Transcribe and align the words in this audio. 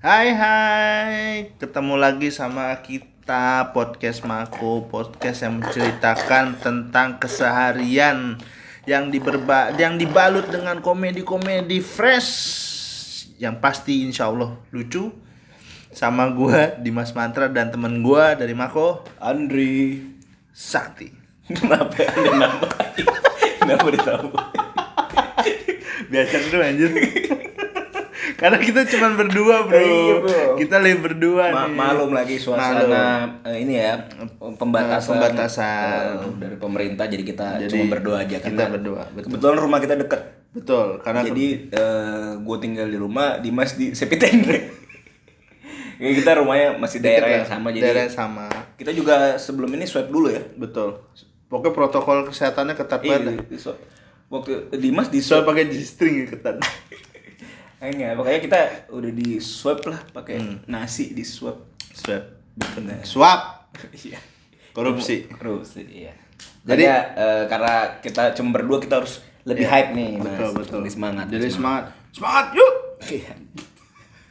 Hai 0.00 0.32
hai, 0.32 1.52
ketemu 1.60 2.00
lagi 2.00 2.32
sama 2.32 2.72
kita 2.80 3.68
podcast 3.76 4.24
Mako, 4.24 4.88
podcast 4.88 5.44
yang 5.44 5.60
menceritakan 5.60 6.56
tentang 6.56 7.20
keseharian 7.20 8.40
yang 8.88 9.12
diberba 9.12 9.76
yang 9.76 10.00
dibalut 10.00 10.48
dengan 10.48 10.80
komedi-komedi 10.80 11.84
fresh 11.84 12.32
yang 13.36 13.60
pasti 13.60 14.08
insya 14.08 14.32
Allah 14.32 14.56
lucu 14.72 15.12
sama 15.92 16.32
gua 16.32 16.80
Dimas 16.80 17.12
Mantra 17.12 17.52
dan 17.52 17.68
temen 17.68 18.00
gua 18.00 18.32
dari 18.32 18.56
Mako 18.56 19.04
Andri 19.20 20.00
Sakti. 20.48 21.12
Kenapa 21.44 22.08
Anda 22.08 22.32
nambah? 22.40 22.72
Kenapa 23.60 23.86
ditambah? 23.92 24.44
Biasa 26.08 26.36
dulu 26.48 26.64
anjir. 26.64 26.90
Karena 28.40 28.56
kita 28.56 28.88
cuma 28.88 29.12
berdua 29.12 29.68
bro. 29.68 29.76
Iya, 29.76 30.14
bro. 30.18 30.42
Kita 30.56 30.80
lagi 30.80 30.96
berdua 30.96 31.44
Ma 31.50 31.62
nih. 31.62 31.76
malum 31.76 32.10
lagi 32.10 32.40
suasana 32.40 33.36
eh, 33.44 33.60
ini 33.60 33.76
ya 33.76 34.00
pembatasan, 34.56 35.20
Pembatasan. 35.20 36.24
eh, 36.24 36.40
dari 36.40 36.56
pemerintah 36.56 37.04
jadi 37.04 37.20
kita 37.20 37.46
Jadi, 37.60 37.70
cuma 37.70 37.84
berdua 37.90 38.16
aja 38.20 38.40
kita 38.40 38.64
berdua, 38.66 39.04
betul. 39.10 39.28
kebetulan 39.28 39.56
rumah 39.60 39.78
kita 39.78 39.94
dekat 39.94 40.20
Betul, 40.50 40.98
karena 40.98 41.22
jadi 41.22 41.46
gue 42.34 42.56
tinggal 42.58 42.88
di 42.88 42.96
rumah 42.96 43.38
Dimas 43.38 43.76
di 43.76 43.92
Sepiten 43.92 44.42
ya, 44.42 44.58
kita 46.16 46.40
rumahnya 46.40 46.74
masih 46.74 46.98
daerah 46.98 47.28
yang 47.30 47.46
sama 47.46 47.70
jadi 47.70 47.84
daerah 47.84 48.02
yang 48.02 48.16
sama. 48.16 48.46
kita 48.74 48.90
juga 48.90 49.36
sebelum 49.36 49.68
ini 49.70 49.84
swab 49.84 50.08
dulu 50.08 50.26
ya 50.28 50.40
Betul. 50.50 50.96
Pokoknya 51.44 51.74
protokol 51.76 52.24
kesehatannya 52.24 52.72
ketat 52.72 53.02
Iya, 53.02 53.20
banget. 53.20 53.52
swab. 53.54 53.76
waktu 54.28 54.70
Dimas 54.74 55.06
di 55.06 55.20
swab 55.20 55.44
pakai 55.44 55.66
G-string 55.66 56.14
ya, 56.16 56.26
ketat. 56.26 56.56
Kayaknya, 57.80 58.12
makanya 58.12 58.40
kita 58.40 58.60
udah 58.90 59.10
di 59.10 59.40
swab 59.40 59.80
lah 59.82 60.00
pakai 60.12 60.36
Hmm. 60.36 60.56
nasi 60.66 61.10
di 61.10 61.24
swab. 61.24 61.56
Swab. 61.90 62.20
Bener. 62.76 63.00
Swap. 63.02 63.72
Iya. 63.90 64.20
Korupsi. 64.70 65.24
Korupsi, 65.26 65.88
iya. 65.88 66.12
Jadi- 66.60 66.84
Jadi 66.84 66.84
eh, 67.16 67.44
karena 67.48 67.74
kita 67.98 68.30
cuma 68.32 68.52
berdua 68.52 68.78
kita 68.78 69.00
harus 69.00 69.24
lebih 69.42 69.64
hype 69.64 69.90
nih, 69.90 70.10
Mas. 70.14 70.28
Betul, 70.30 70.50
betul. 70.54 70.80
Semangat. 70.86 71.26
Jadi 71.26 71.48
semangat. 71.48 71.84
Semangat 72.12 72.46
yuk. 72.52 72.74
Iya. 73.02 73.32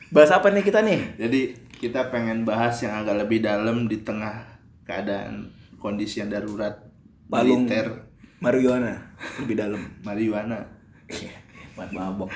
Bahas 0.09 0.29
apa 0.31 0.49
nih 0.49 0.61
kita 0.61 0.79
nih? 0.79 0.99
Jadi 1.17 1.41
kita 1.73 2.09
pengen 2.09 2.43
bahas 2.43 2.77
yang 2.79 3.01
agak 3.01 3.17
lebih 3.19 3.41
dalam 3.41 3.85
di 3.85 3.97
tengah 3.99 4.45
keadaan 4.83 5.49
kondisi 5.75 6.19
yang 6.19 6.29
darurat 6.29 6.77
Palung 7.25 7.65
militer 7.65 8.09
marijuana 8.37 8.93
lebih 9.39 9.55
dalam. 9.55 9.81
marijuana. 9.99 10.59
Iya. 11.07 11.33
Buat 11.75 11.89
mabok. 11.93 12.29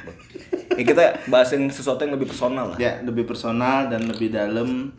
Ya 0.77 0.83
kita 0.83 1.03
bahas 1.29 1.49
yang 1.53 1.69
sesuatu 1.69 2.01
yang 2.05 2.13
lebih 2.17 2.29
personal 2.29 2.73
lah. 2.73 2.77
Ya, 2.77 3.01
lebih 3.05 3.23
personal 3.29 3.87
dan 3.89 4.09
lebih 4.09 4.33
dalam 4.33 4.91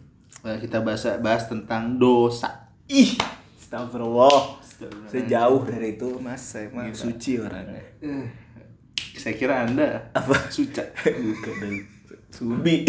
eh, 0.46 0.58
kita 0.62 0.80
bahas 0.80 1.02
bahas 1.18 1.50
tentang 1.50 1.98
dosa. 1.98 2.70
Ih, 2.86 3.18
astagfirullah. 3.58 4.62
Sejauh 5.08 5.62
dari 5.64 5.96
itu, 5.96 6.18
Mas, 6.18 6.42
saya 6.42 6.68
mah 6.74 6.90
suci 6.92 7.40
orangnya. 7.40 7.80
Eh, 8.02 8.26
saya 9.16 9.34
kira 9.38 9.64
Anda 9.64 10.10
Apa? 10.12 10.34
suca. 10.50 10.84
Bukan 11.04 11.94
Subi. 12.34 12.82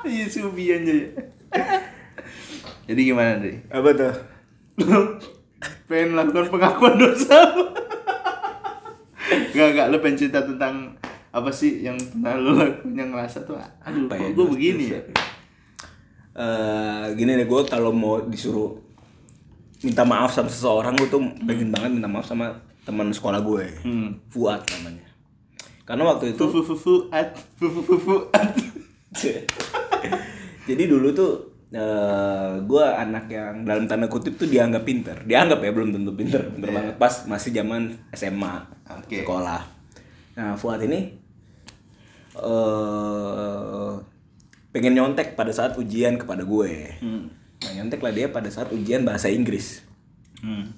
Iya, 0.00 0.24
subi 0.32 0.72
aja 0.72 0.92
ya. 0.96 1.12
Jadi 2.88 3.00
gimana, 3.04 3.36
Dri? 3.36 3.60
apa 3.68 3.92
tuh? 3.92 4.14
pengen 5.84 6.16
melakukan 6.16 6.48
pengakuan 6.48 6.96
dosa 6.96 7.36
Gak, 9.50 9.68
gak, 9.74 9.86
lu 9.88 9.98
pengen 9.98 10.18
cerita 10.18 10.42
tentang 10.42 10.94
apa 11.30 11.50
sih 11.50 11.80
yang 11.80 11.94
pernah 11.94 12.34
lu 12.34 12.58
yang 12.90 13.14
ngerasa 13.14 13.42
tuh 13.42 13.54
aduh 13.54 14.06
Apa 14.06 14.14
kok 14.14 14.24
ya, 14.24 14.30
gue 14.32 14.46
begini 14.48 14.84
ya? 14.88 15.00
Eh, 16.30 17.04
gini 17.14 17.34
nih 17.34 17.44
gue 17.44 17.60
kalau 17.64 17.90
mau 17.90 18.22
disuruh 18.22 18.78
minta 19.80 20.02
maaf 20.02 20.30
sama 20.30 20.46
seseorang 20.46 20.94
gue 20.94 21.06
tuh 21.06 21.18
pengen 21.40 21.70
banget 21.70 21.90
minta 21.92 22.06
maaf 22.06 22.24
sama 22.24 22.50
teman 22.82 23.10
sekolah 23.10 23.38
gue 23.40 23.64
Hmm. 23.82 24.18
Fuad 24.28 24.62
namanya. 24.72 25.06
Karena 25.82 26.06
waktu 26.06 26.34
itu 26.34 26.44
fu 26.46 26.62
fu 26.62 26.74
fu 26.74 26.94
at 27.10 27.34
fu 27.54 27.66
fu 27.66 27.82
fu 27.82 27.94
fu 27.98 28.14
at 28.30 28.54
jadi 30.68 30.82
dulu 30.86 31.10
tuh 31.10 31.49
eh 31.70 32.50
gue 32.66 32.84
anak 32.84 33.30
yang 33.30 33.62
dalam 33.62 33.86
tanda 33.86 34.10
kutip 34.10 34.34
tuh 34.34 34.50
dianggap 34.50 34.82
pinter. 34.82 35.16
Dianggap 35.22 35.62
ya 35.62 35.70
belum 35.70 35.94
tentu 35.94 36.10
pinter. 36.18 36.50
Pinter 36.50 36.70
banget. 36.74 36.94
Pas 36.98 37.14
masih 37.30 37.54
zaman 37.54 37.94
SMA 38.10 38.54
Oke. 38.90 39.22
sekolah. 39.22 39.62
Nah 40.34 40.58
Fuad 40.58 40.82
ini 40.82 41.14
eh 42.34 43.92
pengen 44.70 44.94
nyontek 44.98 45.38
pada 45.38 45.54
saat 45.54 45.78
ujian 45.78 46.18
kepada 46.18 46.42
gue. 46.42 46.72
Hmm. 46.98 47.26
nah 47.60 47.76
nyontek 47.76 48.00
lah 48.00 48.12
dia 48.16 48.26
pada 48.32 48.48
saat 48.48 48.72
ujian 48.74 49.06
bahasa 49.06 49.30
Inggris. 49.30 49.84
Hmm. 50.42 50.74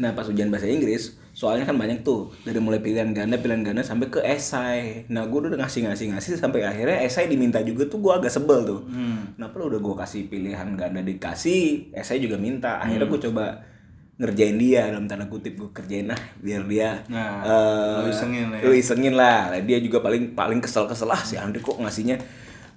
Nah 0.00 0.16
pas 0.16 0.24
ujian 0.24 0.48
bahasa 0.48 0.70
Inggris 0.70 1.19
soalnya 1.40 1.64
kan 1.64 1.80
banyak 1.80 2.04
tuh 2.04 2.28
dari 2.44 2.60
mulai 2.60 2.84
pilihan 2.84 3.16
ganda 3.16 3.40
pilihan 3.40 3.64
ganda 3.64 3.80
sampai 3.80 4.12
ke 4.12 4.20
esai. 4.20 5.08
Nah 5.08 5.24
gue 5.24 5.48
udah 5.48 5.56
ngasih 5.56 5.88
ngasih 5.88 6.12
ngasih 6.12 6.36
sampai 6.36 6.68
akhirnya 6.68 7.00
esai 7.00 7.32
diminta 7.32 7.64
juga 7.64 7.88
tuh 7.88 7.96
gue 8.04 8.12
agak 8.12 8.28
sebel 8.28 8.60
tuh. 8.68 8.84
Hmm. 8.84 9.32
Kenapa 9.40 9.56
lu 9.56 9.72
udah 9.72 9.80
gue 9.80 9.94
kasih 10.04 10.28
pilihan 10.28 10.68
ganda 10.76 11.00
dikasih 11.00 11.96
esai 11.96 12.20
juga 12.20 12.36
minta. 12.36 12.84
Akhirnya 12.84 13.08
gue 13.08 13.20
coba 13.24 13.56
ngerjain 14.20 14.60
dia 14.60 14.92
dalam 14.92 15.08
tanda 15.08 15.24
kutip 15.32 15.56
gue 15.56 15.72
kerjain 15.72 16.12
lah 16.12 16.20
biar 16.44 16.68
dia 16.68 17.08
Nah, 17.08 17.40
eh, 17.40 18.04
lu 18.04 18.12
isengin 18.12 18.46
lah 18.52 18.58
ya. 18.60 18.64
lu 18.68 18.72
isengin 18.76 19.14
lah. 19.16 19.40
Nah, 19.48 19.60
dia 19.64 19.78
juga 19.80 20.04
paling 20.04 20.36
paling 20.36 20.60
kesel 20.60 20.84
kesel 20.84 21.08
ah 21.08 21.24
si 21.24 21.40
Andri 21.40 21.64
kok 21.64 21.80
ngasihnya 21.80 22.20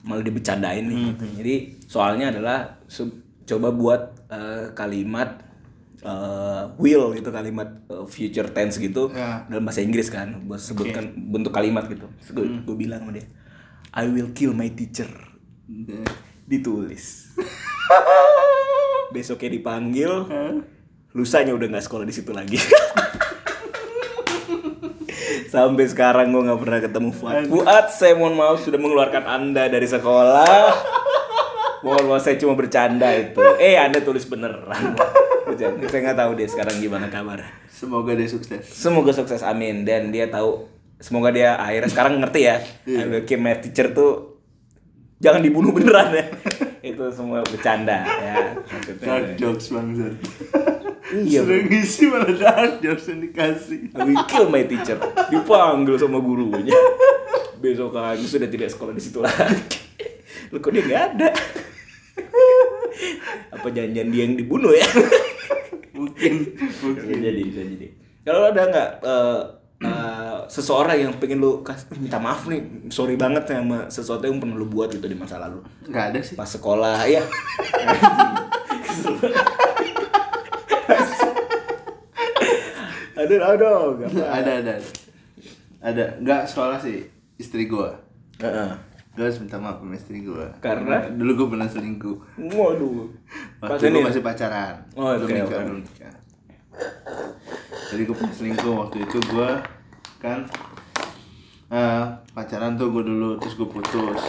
malah 0.08 0.24
dibecandain 0.24 0.88
nih. 0.88 1.12
Hmm. 1.12 1.36
Jadi 1.36 1.56
soalnya 1.84 2.32
adalah 2.32 2.80
coba 3.44 3.76
buat 3.76 4.02
eh, 4.32 4.72
kalimat 4.72 5.52
eh, 6.04 6.64
will 6.76 7.12
gitu 7.12 7.30
kalimat 7.30 7.66
eh, 7.86 8.06
future 8.06 8.48
tense 8.48 8.78
gitu 8.78 9.10
Ya. 9.10 9.48
dalam 9.48 9.64
bahasa 9.64 9.80
Inggris 9.80 10.08
kan 10.08 10.44
buat 10.44 10.60
sebutkan 10.60 11.10
bentuk 11.16 11.50
kalimat 11.50 11.88
gitu. 11.88 12.06
Gue 12.30 12.44
Hmm. 12.46 12.76
bilang 12.76 13.02
sama 13.02 13.14
dia 13.14 13.26
I 13.90 14.06
will 14.06 14.32
kill 14.32 14.52
my 14.52 14.68
teacher. 14.70 15.08
Ditulis. 16.44 17.32
Besoknya 19.14 19.50
dipanggil 19.52 20.12
lusanya 21.12 21.54
udah 21.54 21.68
nggak 21.70 21.84
sekolah 21.84 22.04
di 22.04 22.12
situ 22.12 22.32
lagi. 22.32 22.58
Sampai 25.46 25.86
sekarang 25.86 26.34
gue 26.34 26.42
nggak 26.42 26.60
pernah 26.60 26.80
ketemu 26.82 27.10
Fuad. 27.14 27.46
Fuad 27.46 27.86
saya 27.88 28.14
mohon 28.14 28.34
maaf 28.34 28.58
sudah 28.60 28.76
mengeluarkan 28.76 29.24
anda 29.24 29.70
dari 29.70 29.86
sekolah. 29.86 30.74
Mohon 31.86 32.06
maaf 32.08 32.24
saya 32.24 32.40
cuma 32.40 32.56
bercanda 32.56 33.14
itu. 33.14 33.38
Eh 33.60 33.76
anda 33.76 34.00
tulis 34.00 34.26
beneran 34.26 34.98
Bercanda. 35.54 35.86
saya 35.90 36.02
nggak 36.10 36.20
tahu 36.20 36.32
dia 36.34 36.48
sekarang 36.50 36.76
gimana 36.82 37.08
kabar. 37.08 37.40
Semoga 37.70 38.12
dia 38.18 38.28
sukses. 38.30 38.64
Semoga 38.66 39.12
sukses 39.14 39.42
amin. 39.46 39.86
Dan 39.86 40.10
dia 40.10 40.28
tahu 40.28 40.66
semoga 40.98 41.30
dia 41.30 41.56
akhirnya 41.60 41.90
sekarang 41.90 42.18
ngerti 42.20 42.42
ya. 42.44 42.58
I 42.90 43.06
will 43.06 43.24
kill 43.24 43.42
my 43.42 43.54
teacher 43.62 43.94
tuh 43.94 44.42
jangan 45.22 45.46
dibunuh 45.46 45.70
beneran 45.72 46.12
ya. 46.14 46.26
Itu 46.94 47.08
semua 47.16 47.46
bercanda 47.46 48.04
ya. 48.04 48.36
Dark 49.00 49.40
jokes 49.40 49.72
bangsat 49.72 50.20
Iya, 51.14 51.46
sudah 51.46 51.62
ngisi 51.70 52.04
malah 52.10 52.34
dark 52.34 52.74
jokes 52.82 53.06
yang 53.12 53.22
dikasih. 53.22 53.94
I 53.94 54.02
will 54.02 54.26
kill 54.26 54.50
my 54.50 54.66
teacher. 54.66 54.98
Dipanggil 55.30 55.96
sama 56.02 56.18
gurunya. 56.18 56.74
Besok 57.62 57.94
lagi 57.96 58.26
sudah 58.26 58.50
tidak 58.50 58.74
sekolah 58.74 58.98
di 58.98 59.02
situ 59.04 59.22
lagi. 59.22 59.80
Loh, 60.50 60.60
kok 60.60 60.74
dia 60.74 60.84
nggak 60.84 61.04
ada? 61.14 61.30
Apa 63.54 63.68
janjian 63.70 64.10
dia 64.10 64.26
yang 64.26 64.36
dibunuh 64.36 64.74
ya 64.74 64.86
mungkin 65.94 66.34
mungkin. 66.82 67.06
bisa 67.06 67.16
jadi 67.22 67.42
bisa 67.42 67.62
jadi. 67.62 67.88
Kalau 68.24 68.42
ada 68.50 68.62
nggak 68.68 68.90
eh, 69.04 69.42
eh, 69.86 70.38
seseorang 70.50 70.98
yang 70.98 71.14
pengen 71.22 71.40
lu 71.44 71.62
kas 71.62 71.86
minta 71.96 72.18
maaf 72.18 72.50
nih 72.50 72.90
sorry 72.90 73.16
banget 73.16 73.48
sama 73.48 73.88
sesuatu 73.88 74.26
yang 74.26 74.42
pernah 74.42 74.58
lu 74.58 74.68
buat 74.68 74.92
gitu 74.92 75.06
di 75.06 75.16
masa 75.16 75.40
lalu? 75.40 75.62
Nggak 75.88 76.06
ada 76.14 76.20
sih. 76.20 76.36
Pas 76.36 76.50
sekolah 76.50 77.06
ya 77.06 77.24
apa 83.24 83.70
ada 84.34 84.52
ada 84.52 84.52
ada. 84.60 84.74
Ada. 85.84 86.06
Nggak 86.24 86.42
sekolah 86.48 86.78
sih 86.80 87.08
istri 87.40 87.68
gua. 87.68 88.00
Heeh. 88.40 88.93
Gue 89.14 89.24
harus 89.24 89.38
minta 89.38 89.62
maaf 89.62 89.78
sama 89.78 89.94
istri 89.94 90.26
gua. 90.26 90.50
Karena? 90.58 91.06
dulu 91.14 91.46
gua 91.46 91.48
pernah 91.54 91.70
selingkuh. 91.70 92.18
Waduh. 92.58 93.06
Waktu 93.62 93.94
ini 93.94 94.02
gua 94.02 94.08
masih 94.10 94.22
pacaran. 94.26 94.76
Oh, 94.98 95.14
belum 95.14 95.30
oke, 95.30 95.34
nikah 95.38 95.58
oke. 95.62 95.68
belum 95.70 95.82
nikah 95.86 96.14
jadi 97.94 98.10
gue 98.10 98.16
pernah 98.18 98.34
selingkuh 98.34 98.74
waktu 98.74 98.98
itu 99.06 99.18
gua 99.30 99.62
kan 100.18 100.42
eh, 101.70 102.04
pacaran 102.34 102.74
tuh 102.74 102.90
gue 102.90 103.04
dulu 103.06 103.38
terus 103.38 103.54
gue 103.54 103.70
putus. 103.70 104.22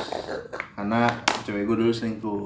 Karena 0.76 1.08
cewek 1.48 1.64
gue 1.64 1.76
dulu 1.80 1.92
selingkuh. 1.92 2.44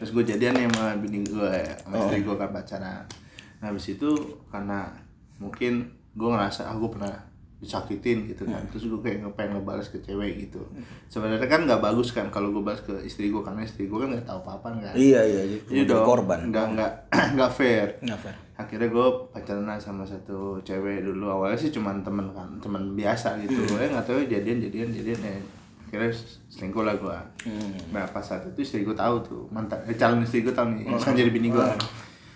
Terus 0.00 0.10
gue 0.12 0.24
jadian 0.36 0.52
nih 0.56 0.68
sama 0.68 1.00
bini 1.00 1.24
gue 1.24 1.48
ya 1.48 1.72
sama 1.80 2.04
istri 2.04 2.20
gue 2.20 2.36
kan 2.36 2.52
pacaran. 2.52 3.04
Nah 3.60 3.72
habis 3.72 3.88
itu 3.88 4.10
karena 4.52 4.92
mungkin 5.40 5.88
gue 6.12 6.28
ngerasa 6.28 6.68
ah 6.68 6.76
gue 6.76 6.90
pernah 6.92 7.14
disakitin 7.60 8.24
gitu 8.24 8.42
kan 8.42 8.64
terus 8.66 8.84
gue 8.84 8.96
kayak 8.98 9.20
pengen 9.30 9.54
ngebalas 9.54 9.86
ke 9.86 10.00
cewek 10.00 10.40
gitu 10.40 10.64
sebenarnya 11.06 11.44
kan 11.44 11.60
nggak 11.62 11.78
bagus 11.78 12.08
kan 12.08 12.26
kalau 12.26 12.48
gue 12.50 12.60
balas 12.60 12.80
ke 12.80 12.96
istri 13.00 13.28
gue 13.28 13.38
karena 13.38 13.60
istri 13.60 13.84
gue 13.84 13.94
kan 13.94 14.08
nggak 14.08 14.24
tahu 14.24 14.40
apa 14.40 14.50
apa 14.56 14.66
kan 14.80 14.92
Iya 14.92 15.20
iya. 15.20 15.42
iya. 15.46 15.58
Jadi 15.62 15.84
dong 15.84 16.00
korban. 16.02 16.48
nggak 16.48 16.66
nggak 16.72 16.92
nggak 17.36 17.52
fair 17.52 17.86
Nggak 18.00 18.16
fair. 18.18 18.36
akhirnya 18.56 18.88
gue 18.88 19.06
pacaran 19.28 19.76
sama 19.76 20.02
satu 20.02 20.38
cewek 20.60 21.00
dulu 21.02 21.28
awalnya 21.28 21.56
sih 21.56 21.68
cuman 21.68 22.00
temen 22.00 22.28
kan 22.30 22.48
temen 22.58 22.92
biasa 22.92 23.36
gitu 23.38 23.52
Hmm. 23.54 23.68
gue 23.70 23.86
nggak 23.88 24.04
tahu 24.04 24.18
jadian 24.22 24.58
jadian 24.58 24.88
jadian 24.90 25.20
ya 25.20 25.36
akhirnya 25.82 26.12
selingkuh 26.48 26.80
lah 26.80 26.94
gue 26.94 27.18
Hmm. 27.44 27.76
nah 27.90 28.04
pas 28.06 28.20
saat 28.20 28.40
itu 28.46 28.58
istri 28.58 28.80
gue 28.80 28.92
tahu 28.94 29.20
tuh 29.20 29.42
mantan 29.48 29.84
eh, 29.84 29.92
calon 29.94 30.20
istri 30.20 30.40
gue 30.40 30.50
tahu 30.50 30.72
nih 30.72 30.84
Oh. 30.86 30.96
sekarang 30.96 31.18
jadi 31.18 31.30
bini 31.30 31.48
gue 31.50 31.66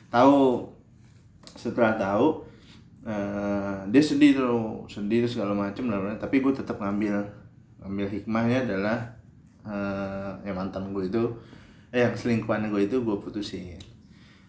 tahu 0.06 0.68
setelah 1.54 1.94
tahu 1.94 2.44
eh, 3.04 3.76
dia 3.92 4.02
sedih 4.02 4.32
tuh 4.36 4.84
sedih 4.88 5.24
terus 5.24 5.36
segala 5.36 5.52
macem 5.52 5.88
lah 5.92 6.16
tapi 6.16 6.40
gue 6.40 6.52
tetap 6.52 6.80
ngambil 6.80 7.20
ngambil 7.84 8.06
hikmahnya 8.08 8.64
adalah 8.64 8.98
eh 9.64 10.32
ya 10.44 10.52
mantan 10.52 10.92
gue 10.92 11.08
itu 11.08 11.24
eh 11.92 12.04
yang 12.04 12.12
selingkuhan 12.16 12.68
gue 12.68 12.84
itu 12.84 13.00
gue 13.00 13.16
putusin. 13.16 13.80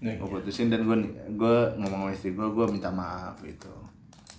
Nih. 0.04 0.19
gue 0.19 0.28
putusin 0.28 0.68
dan 0.68 0.84
gue 0.84 0.98
gue 1.40 1.56
ngomong 1.80 2.07
sama 2.07 2.12
istri 2.12 2.36
gue 2.36 2.48
gue 2.52 2.66
minta 2.68 2.92
maaf 2.92 3.40
gitu. 3.44 3.72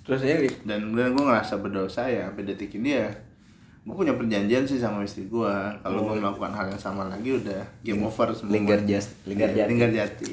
Terus 0.04 0.20
ya 0.24 0.36
dan 0.68 0.92
dan 0.92 1.08
gue 1.16 1.24
ngerasa 1.24 1.60
berdosa 1.60 2.04
ya 2.08 2.28
sampai 2.28 2.44
detik 2.44 2.76
ini 2.76 2.98
ya 2.98 3.08
gue 3.86 3.94
punya 3.94 4.18
perjanjian 4.18 4.66
sih 4.66 4.82
sama 4.82 5.06
istri 5.06 5.30
gue 5.30 5.52
kalau 5.80 6.00
gue 6.10 6.18
melakukan 6.18 6.50
hal 6.50 6.66
yang 6.74 6.82
sama 6.82 7.06
lagi 7.06 7.36
udah 7.38 7.62
game 7.86 8.02
over 8.04 8.34
semua. 8.34 8.52
Linggar 8.52 8.80
linggar 8.82 9.48
Iya, 9.54 9.64
jati. 9.64 9.68
linggar 9.70 9.90
jati. 9.94 10.32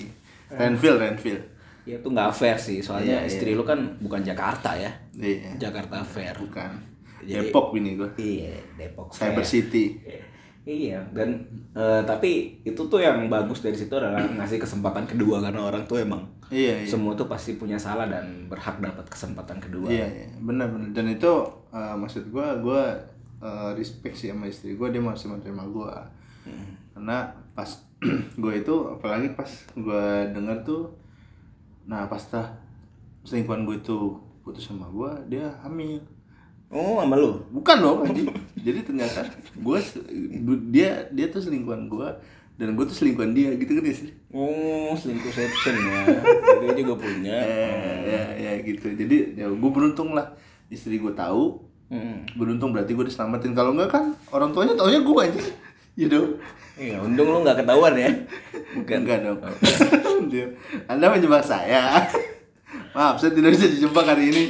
Renville 0.54 1.00
Renville 1.00 1.44
Ya 1.84 1.96
itu 1.98 2.08
nggak 2.08 2.32
fair 2.32 2.56
sih, 2.56 2.80
soalnya 2.80 3.20
Iya, 3.20 3.28
istri 3.28 3.52
lu 3.54 3.62
kan 3.62 3.76
bukan 4.00 4.24
Jakarta 4.24 4.72
ya. 4.74 4.88
iya 5.14 5.52
Jakarta 5.58 6.00
Fair. 6.00 6.32
bukan 6.38 6.72
Jadi- 7.20 7.52
Depok 7.52 7.72
bini 7.72 7.96
gue 7.96 8.08
Iya, 8.16 8.56
Depok 8.76 9.12
Fair. 9.12 9.32
Cyber 9.32 9.44
City 9.44 10.00
Iya, 10.64 11.04
dan 11.12 11.44
eh, 11.76 12.02
tapi 12.02 12.56
itu 12.64 12.80
tuh 12.82 12.96
yang 12.98 13.28
bagus 13.28 13.60
dari 13.60 13.76
situ 13.76 13.92
adalah 13.92 14.24
ngasih 14.24 14.56
kesempatan 14.58 15.04
kedua 15.04 15.44
karena 15.44 15.60
orang 15.60 15.84
tuh 15.84 16.00
emang 16.00 16.24
iya 16.48 16.80
iya 16.80 16.88
semua 16.88 17.12
tuh 17.14 17.28
pasti 17.28 17.60
punya 17.60 17.76
salah 17.76 18.08
dan 18.08 18.48
berhak 18.48 18.80
dapat 18.80 19.04
kesempatan 19.06 19.60
kedua. 19.60 19.92
Iya, 19.92 20.08
iya, 20.08 20.28
benar 20.40 20.72
benar. 20.72 20.96
Dan 20.96 21.12
itu 21.12 21.28
uh, 21.70 21.96
maksud 22.00 22.32
gue, 22.32 22.48
gue 22.64 22.82
uh, 23.40 23.76
respect 23.76 24.16
sih 24.16 24.32
sama 24.32 24.48
istri 24.48 24.80
gue, 24.80 24.88
dia 24.88 25.04
masih 25.04 25.28
menerima 25.30 25.64
gue. 25.68 25.94
Karena 26.94 27.28
pas 27.52 27.68
gue 28.40 28.54
itu, 28.56 28.76
apalagi 28.88 29.36
pas 29.36 29.50
gue 29.74 30.04
denger 30.32 30.58
tuh, 30.64 30.96
nah 31.84 32.08
pas 32.08 32.22
tah 32.22 32.56
selingkuhan 33.24 33.64
gue 33.64 33.80
itu 33.80 34.20
putus 34.44 34.68
sama 34.68 34.92
gue, 34.92 35.12
dia 35.32 35.56
hamil. 35.64 36.04
Oh, 36.68 37.00
sama 37.00 37.16
lu? 37.16 37.46
Bukan 37.54 37.78
dong, 37.80 38.00
anjing. 38.04 38.28
Jadi 38.66 38.80
ternyata 38.84 39.24
gue, 39.54 39.78
dia 40.68 41.08
dia 41.08 41.26
tuh 41.32 41.40
selingkuhan 41.40 41.88
gue, 41.88 42.08
dan 42.58 42.76
gue 42.76 42.86
tuh 42.86 42.98
selingkuhan 42.98 43.32
dia, 43.32 43.56
gitu 43.56 43.78
kan 43.78 43.86
sih? 43.88 44.12
Oh, 44.34 44.92
selingkuhception 44.98 45.76
ya. 45.80 46.02
Itu 46.66 46.74
juga 46.84 46.94
punya. 47.00 47.38
Ya, 48.04 48.04
ya, 48.04 48.24
ya 48.36 48.52
gitu. 48.68 48.92
Jadi 48.94 49.40
ya 49.40 49.48
gue 49.48 49.72
beruntung 49.72 50.12
lah, 50.12 50.36
istri 50.68 51.00
gue 51.00 51.14
tahu, 51.14 51.70
Hmm. 51.94 52.26
beruntung 52.34 52.74
berarti 52.74 52.98
gue 52.98 53.06
diselamatin 53.06 53.54
kalau 53.54 53.70
enggak 53.78 53.94
kan 53.94 54.18
orang 54.34 54.50
tuanya 54.50 54.74
taunya 54.74 55.06
gue 55.06 55.14
aja 55.14 55.42
you 55.96 56.08
know 56.08 56.26
Iya, 56.74 56.98
untung 56.98 57.30
lu 57.30 57.46
nggak 57.46 57.62
ketahuan 57.62 57.94
ya. 57.94 58.10
Bukan. 58.74 59.06
enggak 59.06 59.22
dong 59.22 59.38
Dia, 60.34 60.50
anda 60.90 61.06
menjebak 61.06 61.46
saya 61.46 62.02
maaf 62.92 63.22
saya 63.22 63.30
tidak 63.30 63.54
bisa 63.54 63.70
dijebak 63.70 64.06
hari 64.06 64.34
ini 64.34 64.44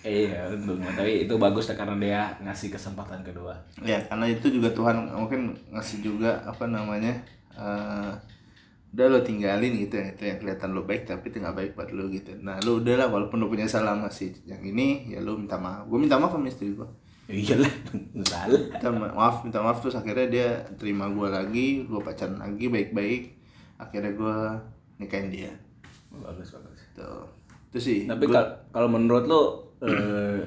Iya, 0.00 0.48
untung. 0.50 0.80
Tapi 0.80 1.28
itu 1.28 1.34
bagus 1.36 1.68
ya 1.68 1.76
karena 1.76 1.94
dia 2.00 2.20
ngasih 2.40 2.72
kesempatan 2.72 3.20
kedua. 3.20 3.52
ya 3.78 4.00
karena 4.00 4.26
itu 4.26 4.48
juga 4.48 4.72
Tuhan 4.72 5.06
mungkin 5.06 5.52
ngasih 5.70 6.00
juga 6.00 6.40
apa 6.42 6.66
namanya 6.66 7.14
eh, 7.52 8.10
udah 8.90 9.06
lo 9.06 9.20
tinggalin 9.22 9.70
gitu 9.78 10.02
ya 10.02 10.10
itu 10.10 10.22
yang 10.26 10.38
kelihatan 10.42 10.74
lo 10.74 10.82
baik 10.82 11.06
tapi 11.06 11.30
itu 11.30 11.38
nggak 11.38 11.54
baik 11.54 11.70
buat 11.78 11.94
lo 11.94 12.10
gitu 12.10 12.34
nah 12.42 12.58
lo 12.58 12.82
udah 12.82 12.94
lah 12.98 13.06
walaupun 13.06 13.38
lo 13.38 13.46
punya 13.46 13.70
salah 13.70 13.94
masih 13.94 14.34
yang 14.42 14.58
ini 14.66 15.14
ya 15.14 15.22
lo 15.22 15.38
minta 15.38 15.54
maaf 15.54 15.86
gue 15.86 15.94
minta 15.94 16.18
maaf 16.18 16.34
sama 16.34 16.50
istri 16.50 16.74
gue 16.74 16.88
Iya 17.32 17.54
lah, 17.56 17.72
salah. 18.24 18.58
minta 18.74 18.88
maaf 18.90 19.36
minta 19.40 19.58
maaf 19.58 19.78
terus 19.78 19.94
akhirnya 19.94 20.26
dia 20.26 20.48
terima 20.74 21.06
gue 21.06 21.26
lagi 21.26 21.66
gue 21.82 22.00
pacaran 22.00 22.36
lagi 22.36 22.66
baik-baik 22.66 23.22
akhirnya 23.76 24.12
gue 24.12 24.36
nikahin 24.98 25.30
dia 25.30 25.52
Bagus, 26.10 26.50
bagus. 26.50 26.80
tuh 26.92 27.22
itu 27.70 27.78
sih 27.78 27.98
Tapi 28.04 28.26
gua- 28.26 28.34
kal- 28.36 28.54
kalau 28.70 28.88
menurut 28.88 29.24
lo 29.24 29.42
eh, 29.78 30.42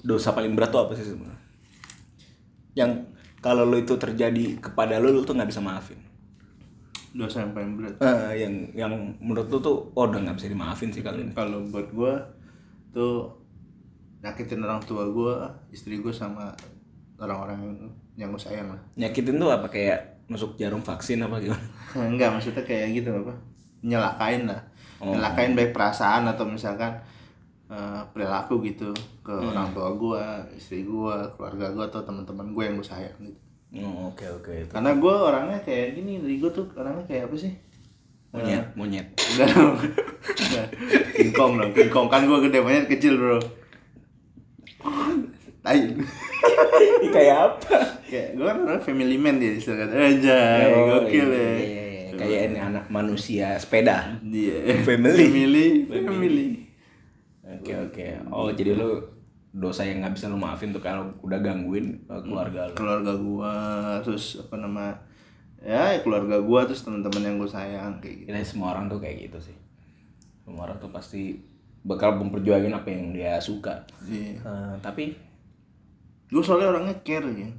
dosa 0.00 0.32
paling 0.32 0.52
berat 0.52 0.70
tuh 0.70 0.80
apa 0.80 0.92
sih 0.92 1.04
sebenarnya? 1.04 1.36
Yang 2.74 2.90
kalau 3.38 3.62
lo 3.62 3.76
itu 3.76 3.92
terjadi 3.94 4.56
kepada 4.58 4.96
lo, 4.96 5.10
lo 5.10 5.20
tuh 5.20 5.32
nggak 5.32 5.46
bisa 5.46 5.60
maafin. 5.60 6.00
dosa 7.12 7.40
yang 7.40 7.52
paling 7.52 7.72
berat 7.74 7.96
Eh, 7.98 8.40
yang 8.40 8.52
yang 8.72 8.92
menurut 9.18 9.48
lo 9.48 9.58
tuh 9.58 9.76
oh 9.90 10.04
udah 10.04 10.20
nggak 10.22 10.36
bisa 10.36 10.48
dimaafin 10.48 10.88
sih 10.88 11.00
kali 11.00 11.22
ini. 11.22 11.32
kalau 11.32 11.64
buat 11.66 11.88
gue 11.90 12.12
tuh 12.90 13.32
nyakitin 14.26 14.58
orang 14.60 14.82
tua 14.82 15.06
gue 15.06 15.34
istri 15.70 15.96
gue 15.96 16.10
sama 16.10 16.50
orang-orang 17.16 17.78
yang 18.14 18.28
gue 18.28 18.40
sayang 18.40 18.68
lah 18.68 18.80
Nyakitin 18.94 19.36
tuh 19.36 19.48
apa 19.48 19.66
kayak 19.66 19.98
masuk 20.26 20.56
jarum 20.56 20.80
vaksin 20.80 21.20
apa 21.20 21.38
gimana? 21.38 21.62
enggak 22.10 22.28
maksudnya 22.30 22.60
kayak 22.60 22.90
gitu 22.92 23.14
apa 23.14 23.32
nyelakain 23.80 24.44
lah 24.44 24.60
Oh. 24.96 25.12
nyelakain 25.12 25.52
baik 25.52 25.70
perasaan 25.70 26.24
atau 26.24 26.42
misalkan 26.42 26.88
eh, 27.66 28.02
perilaku 28.10 28.64
gitu 28.64 28.90
ke 29.20 29.28
Hmm. 29.30 29.52
orang 29.52 29.68
tua 29.70 29.92
gue 29.92 30.22
istri 30.54 30.82
gue 30.82 31.14
keluarga 31.32 31.68
gue 31.68 31.84
atau 31.84 32.00
teman-teman 32.00 32.48
gue 32.48 32.62
yang 32.62 32.74
gue 32.74 32.86
sayang 32.86 33.12
gitu 33.20 33.36
Oh, 33.76 34.08
oke 34.08 34.24
oke 34.34 34.52
itu. 34.56 34.70
karena 34.70 34.94
gue 34.94 35.10
orangnya 35.12 35.60
kayak 35.60 35.92
gini 35.92 36.16
dari 36.16 36.38
gue 36.38 36.48
tuh 36.48 36.64
orangnya 36.72 37.04
kayak 37.04 37.28
apa 37.28 37.36
sih 37.36 37.52
Monyet, 38.28 38.64
monyet. 38.72 39.06
enggak 39.30 39.48
dong 39.50 39.76
Enggak. 39.76 40.66
King 41.12 41.32
Kong 41.32 41.52
dong 41.56 41.70
King 41.72 41.90
Kong 41.90 42.06
kan 42.06 42.22
gue 42.22 42.38
gede 42.42 42.58
banyak 42.58 42.84
kecil 42.88 43.14
bro 43.16 43.36
Tai 45.66 45.82
Ih, 47.02 47.10
kayak 47.10 47.36
apa? 47.50 47.78
Kayak 48.06 48.38
gue 48.38 48.46
kan 48.46 48.58
orang 48.62 48.82
family 48.86 49.18
man 49.18 49.42
dia 49.42 49.58
istilah 49.58 49.82
kata 49.82 49.98
Aja 49.98 50.38
gokil 50.70 51.26
iya, 51.26 51.42
ya 51.42 51.52
iya, 51.58 51.84
iya. 51.90 52.10
Kayak 52.14 52.40
ini 52.54 52.58
anak 52.62 52.84
manusia 52.86 53.58
sepeda. 53.58 54.14
Dia 54.22 54.62
Family. 54.86 55.26
Family 55.26 55.68
Family 55.90 56.48
Oke 57.42 57.72
oke. 57.74 58.06
Oh 58.30 58.48
jadi 58.54 58.78
lu 58.78 59.02
dosa 59.50 59.82
yang 59.82 60.06
nggak 60.06 60.14
bisa 60.14 60.30
lu 60.30 60.38
maafin 60.38 60.70
tuh 60.70 60.78
kalau 60.84 61.10
udah 61.26 61.42
gangguin 61.42 61.98
uh, 62.06 62.22
keluarga 62.22 62.70
lu. 62.70 62.74
Keluarga 62.78 63.12
gue 63.18 63.54
Terus 64.06 64.38
apa 64.38 64.54
nama 64.62 64.94
Ya 65.66 65.98
keluarga 65.98 66.38
gue 66.38 66.60
Terus 66.70 66.86
teman-teman 66.86 67.26
yang 67.26 67.36
gue 67.42 67.50
sayang 67.50 67.98
Kayak 67.98 68.22
gitu 68.22 68.28
Ini 68.30 68.46
semua 68.46 68.78
orang 68.78 68.86
tuh 68.86 69.02
kayak 69.02 69.28
gitu 69.28 69.50
sih. 69.50 69.56
Semua 70.46 70.70
orang 70.70 70.78
tuh 70.78 70.94
pasti 70.94 71.42
bakal 71.86 72.18
memperjuangin 72.18 72.74
apa 72.74 72.88
yang 72.90 73.14
dia 73.14 73.38
suka. 73.38 73.86
Iya 74.06 74.42
Eh, 74.42 74.74
tapi 74.82 75.25
Gue 76.26 76.42
soalnya 76.42 76.70
orangnya 76.70 76.96
care 77.00 77.26
ya 77.28 77.50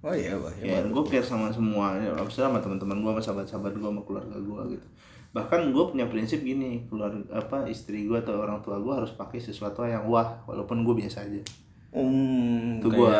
oh 0.00 0.14
iya, 0.14 0.38
Bah, 0.38 0.54
ya. 0.56 0.78
ya 0.78 0.86
gue 0.86 1.04
care 1.04 1.18
sama 1.20 1.50
semua 1.50 1.96
ya 1.96 2.14
maksudnya 2.14 2.46
sama 2.46 2.58
teman-teman 2.60 2.96
gue 2.96 3.10
sama 3.10 3.22
sahabat-sahabat 3.42 3.74
gue 3.74 3.88
sama 3.88 4.02
keluarga 4.02 4.36
gue 4.36 4.60
gitu. 4.72 4.86
Bahkan 5.32 5.60
gue 5.68 5.84
punya 5.86 6.06
prinsip 6.06 6.40
gini 6.40 6.86
keluarga 6.86 7.18
apa 7.34 7.66
istri 7.66 8.06
gue 8.06 8.14
atau 8.14 8.38
orang 8.38 8.62
tua 8.62 8.78
gue 8.78 8.94
harus 8.94 9.10
pakai 9.10 9.36
sesuatu 9.36 9.82
yang 9.82 10.06
wah 10.06 10.38
walaupun 10.46 10.80
gue 10.80 10.94
biasa 10.96 11.26
aja. 11.26 11.42
Hmm, 11.90 12.78
itu 12.78 12.86
gue 12.86 13.10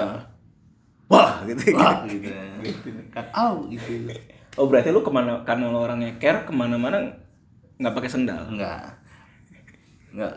wah 1.07 1.43
gitu. 1.43 1.75
wah 1.75 2.07
gitu. 2.07 2.31
Kan 3.11 3.27
au 3.33 3.67
gitu. 3.67 4.07
Oh 4.55 4.65
berarti 4.65 4.89
lu 4.89 5.03
ke 5.03 5.11
mana 5.11 5.43
karena 5.43 5.67
lu 5.67 5.79
orangnya 5.79 6.15
care 6.17 6.47
ke 6.47 6.53
mana-mana 6.53 7.03
nggak 7.77 7.93
pakai 7.93 8.09
sendal? 8.09 8.47
enggak 8.47 8.95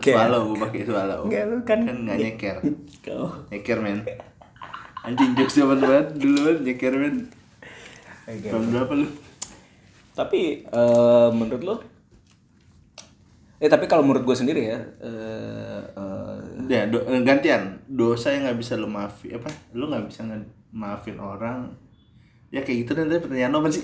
Care. 0.02 0.18
swallow 0.18 0.42
gue 0.46 0.58
pakai 0.60 0.82
swallow. 0.84 1.20
Enggak, 1.24 1.44
lu 1.46 1.56
kan- 1.64 1.86
kan 1.86 1.98
nggak 2.04 2.18
nyeker 2.18 2.58
Kau. 3.06 3.32
nyeker 3.48 3.80
men 3.80 4.02
anjing 5.02 5.32
jokes 5.34 5.56
zaman 5.56 5.80
banget 5.80 6.08
dulu 6.16 6.40
kan 6.44 6.58
nyeker 6.60 6.94
men 6.94 7.16
tahun 8.28 8.66
berapa 8.70 8.94
lu 8.96 9.08
Tapi 10.12 10.40
eh, 10.64 11.30
menurut 11.32 11.64
lo? 11.64 11.76
Eh 13.58 13.68
tapi 13.68 13.88
kalau 13.88 14.04
menurut 14.04 14.24
gue 14.24 14.36
sendiri 14.36 14.68
ya, 14.68 14.80
eh, 15.00 15.80
eh, 15.90 16.40
Ya, 16.68 16.86
do- 16.86 17.04
gantian. 17.22 17.80
Dosa 17.86 18.30
yang 18.30 18.44
nggak 18.46 18.60
bisa 18.60 18.76
lu 18.76 18.86
maafin 18.86 19.36
apa? 19.36 19.48
Lu 19.72 19.88
nggak 19.88 20.06
bisa 20.06 20.24
nge- 20.24 20.44
maafin 20.72 21.16
orang. 21.18 21.72
Ya 22.50 22.62
kayak 22.62 22.84
gitu 22.84 22.92
nanti 22.94 23.18
pertanyaan 23.18 23.52
lo 23.54 23.64
sih? 23.70 23.84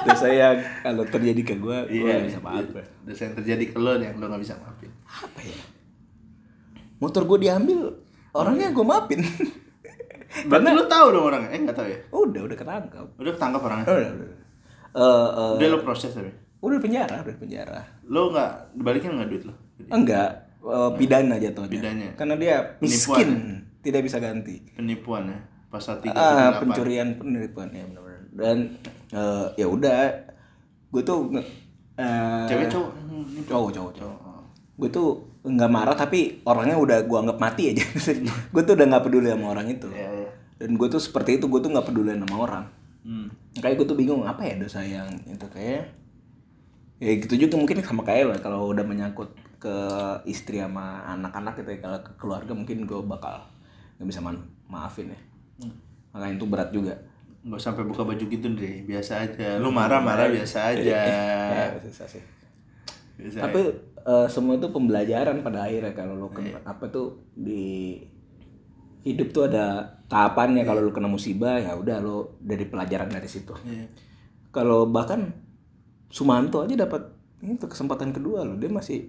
dosa 0.00 0.26
yang 0.26 0.56
kalau 0.80 1.04
terjadi 1.04 1.42
ke 1.44 1.54
gue, 1.56 1.78
gue 1.84 2.00
Iya, 2.00 2.14
gak 2.16 2.26
bisa 2.28 2.40
maafin. 2.40 2.84
Dosa 3.02 3.22
yang 3.24 3.34
terjadi 3.36 3.64
ke 3.66 3.76
lo 3.76 3.92
yang 3.94 4.14
lo 4.16 4.24
nggak 4.26 4.42
bisa 4.42 4.54
maafin. 4.56 4.90
Apa 5.04 5.40
ya? 5.40 5.58
Motor 6.98 7.22
gue 7.26 7.38
diambil, 7.40 7.80
orangnya 8.32 8.70
gue 8.70 8.84
maafin. 8.84 9.20
Berarti 10.48 10.70
lu 10.70 10.84
tahu 10.86 11.06
dong 11.10 11.24
orangnya? 11.26 11.50
Eh 11.50 11.58
nggak 11.60 11.76
tahu 11.76 11.88
ya? 11.88 11.98
udah, 12.12 12.40
udah 12.46 12.56
ketangkap. 12.56 13.06
Udah 13.18 13.32
ketangkap 13.34 13.60
orangnya? 13.60 13.86
Udah, 13.86 14.10
udah. 14.14 14.28
Eh, 14.90 15.28
eh, 15.30 15.52
Udah 15.58 15.66
lo 15.68 15.78
proses 15.80 16.10
tapi. 16.10 16.30
udah 16.60 16.76
di 16.76 16.84
penjara, 16.84 17.14
udah 17.22 17.32
di 17.32 17.40
penjara. 17.40 17.80
Lo 18.04 18.30
nggak 18.30 18.50
dibalikin 18.74 19.16
nggak 19.16 19.28
duit 19.28 19.44
lo? 19.44 19.54
Enggak, 19.88 20.30
eh, 20.60 20.90
pidana 20.94 21.34
jatuhnya. 21.36 21.72
Pidana. 21.72 22.08
Karena 22.14 22.34
dia 22.36 22.56
miskin, 22.78 23.30
tidak 23.80 24.02
bisa 24.04 24.18
ganti. 24.18 24.60
Penipuan 24.70 25.26
ya. 25.26 25.38
Pasal 25.66 26.02
3 26.02 26.10
Ah, 26.10 26.58
pencurian 26.58 27.14
penipuan 27.14 27.70
ya 27.70 27.86
benar-benar. 27.86 28.22
Dan 28.30 28.56
eh, 29.10 29.46
ya 29.56 29.66
udah 29.66 29.98
gue 30.90 31.02
tuh 31.02 31.18
eh, 31.96 32.46
Cewek. 32.46 32.66
Hmm, 32.70 33.24
cowok 33.46 33.70
cowok 33.70 33.92
cowok. 33.94 34.14
cowok. 34.18 34.42
Gue 34.76 34.88
tuh 34.90 35.08
nggak 35.40 35.70
marah 35.72 35.96
tapi 35.96 36.44
orangnya 36.44 36.76
udah 36.76 36.98
gue 37.08 37.18
anggap 37.18 37.38
mati 37.40 37.72
aja. 37.72 37.84
gue 38.52 38.62
tuh 38.64 38.74
udah 38.76 38.86
nggak 38.92 39.04
peduli 39.08 39.28
sama 39.32 39.46
orang 39.56 39.66
itu. 39.72 39.88
Iya, 39.88 40.08
iya. 40.24 40.30
Dan 40.60 40.76
gue 40.76 40.88
tuh 40.92 41.00
seperti 41.00 41.40
itu, 41.40 41.48
gue 41.48 41.60
tuh 41.64 41.72
nggak 41.72 41.86
peduli 41.88 42.12
sama 42.12 42.36
orang. 42.36 42.64
Hmm. 43.00 43.32
Kayak 43.56 43.80
gue 43.80 43.86
tuh 43.88 43.96
bingung 43.96 44.22
apa 44.28 44.44
ya 44.44 44.60
dosa 44.60 44.84
yang 44.84 45.08
itu 45.24 45.46
kayak 45.48 45.88
ya 47.00 47.16
gitu 47.16 47.48
juga 47.48 47.56
mungkin 47.56 47.80
sama 47.80 48.04
kayak 48.04 48.28
lo 48.28 48.36
kalau 48.44 48.68
udah 48.76 48.84
menyangkut 48.84 49.32
ke 49.56 49.76
istri 50.28 50.60
sama 50.60 51.00
anak-anak 51.08 51.56
gitu 51.56 51.72
ya 51.72 51.80
kalau 51.80 51.98
ke 52.04 52.12
keluarga 52.20 52.52
mungkin 52.52 52.84
gue 52.84 53.00
bakal 53.08 53.40
nggak 53.96 54.04
bisa 54.04 54.20
man- 54.20 54.44
maafin 54.68 55.08
ya 55.08 55.20
makanya 56.12 56.36
itu 56.36 56.44
berat 56.44 56.70
juga 56.70 56.92
Nggak 57.40 57.56
sampai 57.56 57.88
buka 57.88 58.04
baju 58.04 58.20
gitu 58.20 58.52
deh, 58.52 58.84
biasa 58.84 59.24
aja. 59.24 59.56
Lu 59.56 59.72
marah-marah 59.72 60.28
biasa 60.28 60.76
aja. 60.76 61.00
ya 61.08 61.72
susah 61.80 62.04
sih 62.04 62.20
Biasa 63.16 63.48
tapi 63.48 63.64
eh, 64.02 64.26
semua 64.26 64.54
itu 64.54 64.68
pembelajaran 64.68 65.40
pada 65.40 65.64
akhirnya 65.64 65.92
kalau 65.92 66.14
lo 66.14 66.28
kena 66.28 66.60
apa 66.62 66.84
tuh 66.86 67.06
di 67.32 67.96
hidup 69.00 69.28
tuh 69.30 69.46
ada 69.46 69.80
tahapannya 70.06 70.62
kalau 70.62 70.80
lo 70.80 70.90
kena 70.90 71.06
musibah 71.06 71.56
ya 71.56 71.72
udah 71.72 71.96
lo 71.98 72.36
dari 72.38 72.64
pelajaran 72.64 73.08
dari 73.08 73.26
situ 73.26 73.52
Iya. 73.62 73.88
kalau 74.50 74.84
bahkan 74.86 75.32
Sumanto 76.06 76.60
aja 76.60 76.74
dapat 76.76 77.06
itu 77.40 77.64
kesempatan 77.64 78.10
kedua 78.10 78.42
loh 78.42 78.54
dia 78.54 78.68
masih 78.68 79.08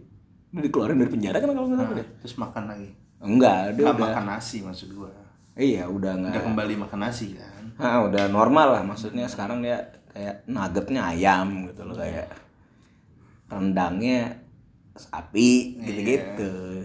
udah 0.50 0.62
dikeluarin 0.62 0.98
dari 0.98 1.12
penjara 1.12 1.38
kan 1.38 1.50
kalau 1.50 1.67
nggak 1.67 1.79
salah 1.79 1.91
Nah, 1.93 2.07
terus 2.19 2.36
makan 2.38 2.63
lagi. 2.65 2.89
enggak 3.19 3.60
dia 3.71 3.83
Nggak 3.83 3.95
udah 3.95 4.07
makan 4.07 4.25
nasi 4.27 4.57
maksud 4.62 4.89
gua. 4.93 5.12
iya 5.53 5.83
udah 5.86 6.12
nggak 6.15 6.31
Udah 6.31 6.43
kembali 6.45 6.74
makan 6.79 7.00
nasi 7.01 7.25
kan. 7.33 7.63
ah 7.77 8.00
udah 8.01 8.24
normal 8.27 8.67
lah 8.71 8.83
maksudnya 8.83 9.25
sekarang 9.25 9.60
dia 9.60 9.81
kayak 10.07 10.45
nuggetnya 10.45 11.01
ayam 11.07 11.48
gitu 11.67 11.81
loh 11.81 11.95
kayak 11.95 12.27
rendangnya 13.48 14.39
sapi 14.95 15.79
gitu-gitu. 15.79 16.83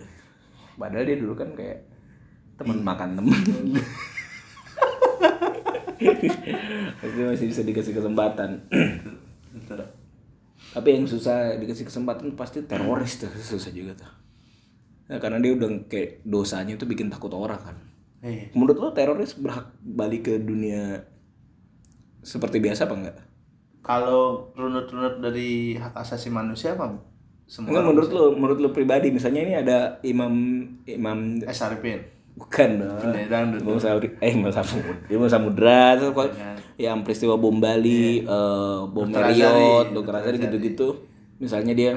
Padahal 0.76 1.06
dia 1.08 1.16
dulu 1.18 1.34
kan 1.34 1.50
kayak 1.56 1.86
teman 2.56 2.80
makan 2.84 3.16
temen. 3.18 3.40
Pasti 7.00 7.20
masih 7.24 7.46
bisa 7.48 7.62
dikasih 7.64 7.92
kesempatan. 7.96 8.60
Tapi 10.76 10.88
yang 10.92 11.08
susah 11.08 11.56
dikasih 11.56 11.88
kesempatan 11.88 12.36
pasti 12.36 12.60
teroris 12.68 13.24
tuh 13.24 13.32
susah 13.32 13.72
juga 13.72 13.96
tuh. 13.96 14.12
Ya, 15.08 15.16
karena 15.16 15.40
dia 15.40 15.56
udah 15.56 15.88
kayak 15.88 16.20
dosanya 16.28 16.76
tuh 16.76 16.84
bikin 16.84 17.08
takut 17.08 17.32
orang 17.32 17.62
kan. 17.62 17.76
Iya. 18.26 18.50
menurut 18.56 18.80
lo 18.80 18.90
teroris 18.96 19.36
berhak 19.36 19.76
balik 19.84 20.26
ke 20.26 20.40
dunia 20.40 21.04
seperti 22.26 22.58
biasa 22.58 22.90
apa 22.90 22.94
enggak? 22.98 23.18
Kalau 23.86 24.50
runut-runut 24.58 25.22
dari 25.22 25.78
hak 25.78 25.94
asasi 25.94 26.26
manusia 26.26 26.74
apa? 26.74 26.98
Semua 27.46 27.78
Enggak 27.78 27.84
menurut 27.94 28.10
lo, 28.10 28.24
menurut 28.34 28.58
lo 28.58 28.68
pribadi 28.74 29.14
misalnya 29.14 29.40
ini 29.46 29.54
ada 29.54 30.02
imam 30.02 30.34
imam 30.82 31.18
Eh 31.46 31.54
Saripin. 31.54 32.02
bukan 32.36 32.68
dong. 32.76 33.00
Imam 33.64 33.80
Samudra, 33.80 34.12
eh 34.20 34.32
Imam 34.34 34.52
Samudra, 34.52 34.94
Imam 35.08 35.28
Samudra, 35.30 35.82
yang 36.76 37.00
peristiwa 37.00 37.40
bom 37.40 37.56
Bali, 37.56 38.20
eh, 38.20 38.78
bom 38.92 39.08
Dr. 39.08 39.24
Marriott, 39.24 39.40
Azhari, 39.40 39.94
Dr. 39.96 40.14
Azhari 40.20 40.36
gitu-gitu. 40.44 40.88
Misalnya 41.40 41.72
dia 41.72 41.92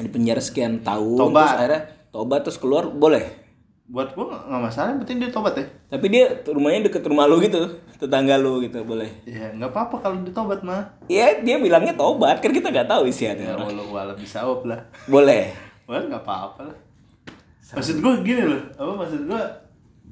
di 0.00 0.08
penjara 0.08 0.40
sekian 0.40 0.80
tahun, 0.80 1.18
Tobat. 1.18 1.36
terus 1.44 1.52
akhirnya 1.60 1.82
tobat 2.08 2.40
terus 2.46 2.56
keluar 2.56 2.88
boleh. 2.88 3.39
Buat 3.90 4.14
gua 4.14 4.30
nggak- 4.30 4.62
masalah, 4.62 4.94
yang 4.94 5.00
penting 5.02 5.18
dia 5.18 5.30
tobat 5.34 5.54
ya. 5.58 5.66
Tapi 5.90 6.06
dia 6.14 6.30
rumahnya 6.46 6.86
deket 6.86 7.02
rumah 7.02 7.26
lu 7.26 7.42
gitu, 7.42 7.58
tetangga 7.98 8.38
lu 8.38 8.62
gitu, 8.62 8.86
boleh. 8.86 9.10
Ya 9.26 9.50
nggak 9.50 9.74
apa-apa 9.74 9.98
kalau 9.98 10.22
ditobat 10.22 10.62
mah. 10.62 10.86
Iya, 11.10 11.42
dia 11.42 11.58
bilangnya 11.58 11.98
tobat, 11.98 12.38
kan 12.38 12.54
kita 12.54 12.70
nggak 12.70 12.86
tahu 12.86 13.10
isi 13.10 13.26
hati 13.26 13.42
Ya 13.42 13.58
walau 13.58 13.90
walau 13.90 14.14
bisa 14.14 14.46
op 14.46 14.62
lah. 14.62 14.78
Boleh. 15.10 15.50
Wah 15.90 15.98
nggak 15.98 16.22
apa-apa 16.22 16.70
lah. 16.70 16.76
Maksud 17.74 17.98
gua 17.98 18.22
gini 18.22 18.46
loh, 18.46 18.62
apa 18.78 18.92
maksud 18.94 19.26
gua? 19.26 19.42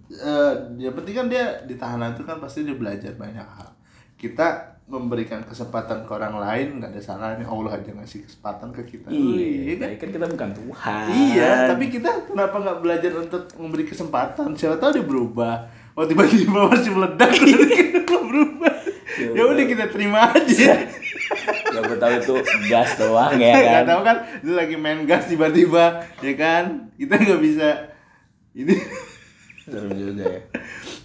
eh 0.08 0.52
yang 0.80 0.96
penting 0.96 1.14
kan 1.14 1.26
dia 1.28 1.44
di 1.68 1.76
tahanan 1.76 2.16
itu 2.16 2.24
kan 2.24 2.40
pasti 2.40 2.64
dia 2.64 2.74
belajar 2.74 3.12
banyak 3.14 3.44
hal. 3.44 3.68
Kita 4.16 4.77
memberikan 4.88 5.44
kesempatan 5.44 6.08
ke 6.08 6.10
orang 6.16 6.40
lain 6.40 6.80
nggak 6.80 6.96
ada 6.96 7.02
salahnya 7.04 7.44
Allah 7.44 7.76
aja 7.76 7.92
ngasih 7.92 8.24
kesempatan 8.24 8.72
ke 8.72 8.82
kita. 8.96 9.12
Iya, 9.12 9.76
kan? 9.76 9.88
kan 10.00 10.08
kita 10.16 10.26
bukan 10.32 10.50
Tuhan. 10.56 11.06
Iya, 11.12 11.52
tapi 11.68 11.84
kita 11.92 12.10
kenapa 12.24 12.56
nggak 12.56 12.78
belajar 12.80 13.12
untuk 13.20 13.52
memberi 13.60 13.84
kesempatan? 13.84 14.56
Siapa 14.56 14.80
tahu 14.80 14.96
dia 14.96 15.04
berubah. 15.04 15.68
Oh 15.92 16.08
tiba-tiba 16.08 16.72
masih 16.72 16.96
meledak 16.96 17.30
terus 17.36 17.68
kenapa 17.68 18.16
berubah? 18.24 18.74
Ya 19.18 19.42
udah 19.44 19.64
kita 19.68 19.84
terima 19.92 20.32
aja. 20.32 20.72
Gak 21.68 22.00
tahu 22.00 22.12
itu 22.16 22.34
gas 22.72 22.90
doang 22.96 23.36
ya 23.36 23.52
kan. 23.52 23.64
Gak 23.68 23.86
tahu 23.92 24.00
kan 24.00 24.16
dia 24.40 24.54
lagi 24.56 24.76
main 24.80 25.04
gas 25.04 25.28
tiba-tiba, 25.28 26.00
ya 26.24 26.32
kan? 26.32 26.88
Kita 26.96 27.14
nggak 27.18 27.40
bisa 27.44 27.68
ini. 28.56 28.74
Serem 29.68 29.92
juga 29.92 30.24
ya. 30.24 30.40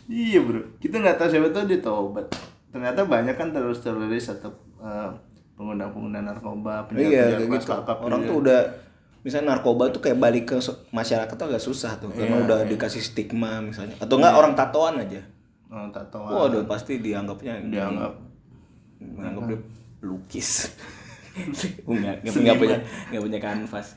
iya 0.07 0.39
bro, 0.39 0.63
kita 0.79 1.03
nggak 1.03 1.19
tahu 1.19 1.27
siapa 1.27 1.51
tahu 1.51 1.65
dia 1.67 1.79
tobat. 1.83 2.27
Ternyata 2.73 3.05
banyak 3.05 3.35
kan 3.37 3.53
teroris-teroris 3.53 4.33
atau 4.33 4.49
eh, 4.81 5.09
pengguna-pengguna 5.53 6.25
narkoba, 6.25 6.89
Iya, 6.89 6.89
penjahat-penjahat 6.89 7.37
kayak 7.37 7.49
kelas 7.53 7.65
gitu. 7.69 8.03
Orang 8.03 8.21
juga. 8.25 8.29
tuh 8.29 8.37
udah 8.41 8.59
misalnya 9.23 9.47
narkoba 9.55 9.83
tuh 9.93 10.01
kayak 10.03 10.17
balik 10.19 10.43
ke 10.51 10.57
masyarakat 10.91 11.31
tuh 11.37 11.47
agak 11.47 11.63
susah 11.63 11.95
tuh 11.95 12.11
karena 12.11 12.41
Iya, 12.41 12.45
udah 12.49 12.59
dikasih 12.67 12.99
stigma 12.99 13.63
misalnya 13.63 13.95
atau 14.01 14.19
enggak 14.19 14.35
orang 14.35 14.53
tatoan 14.57 14.99
aja. 14.99 15.21
Oh, 15.73 15.87
tak 15.89 16.05
tahu. 16.13 16.25
Waduh, 16.27 16.65
pasti 16.69 17.01
dianggapnya 17.01 17.61
Dianggap 17.65 18.13
menganggap 19.01 19.43
dia 19.49 19.59
pelukis. 20.01 20.69
Enggak, 21.87 22.21
enggak 22.25 22.57
punya 22.59 22.77
enggak 23.09 23.23
punya 23.23 23.39
kanvas. 23.39 23.87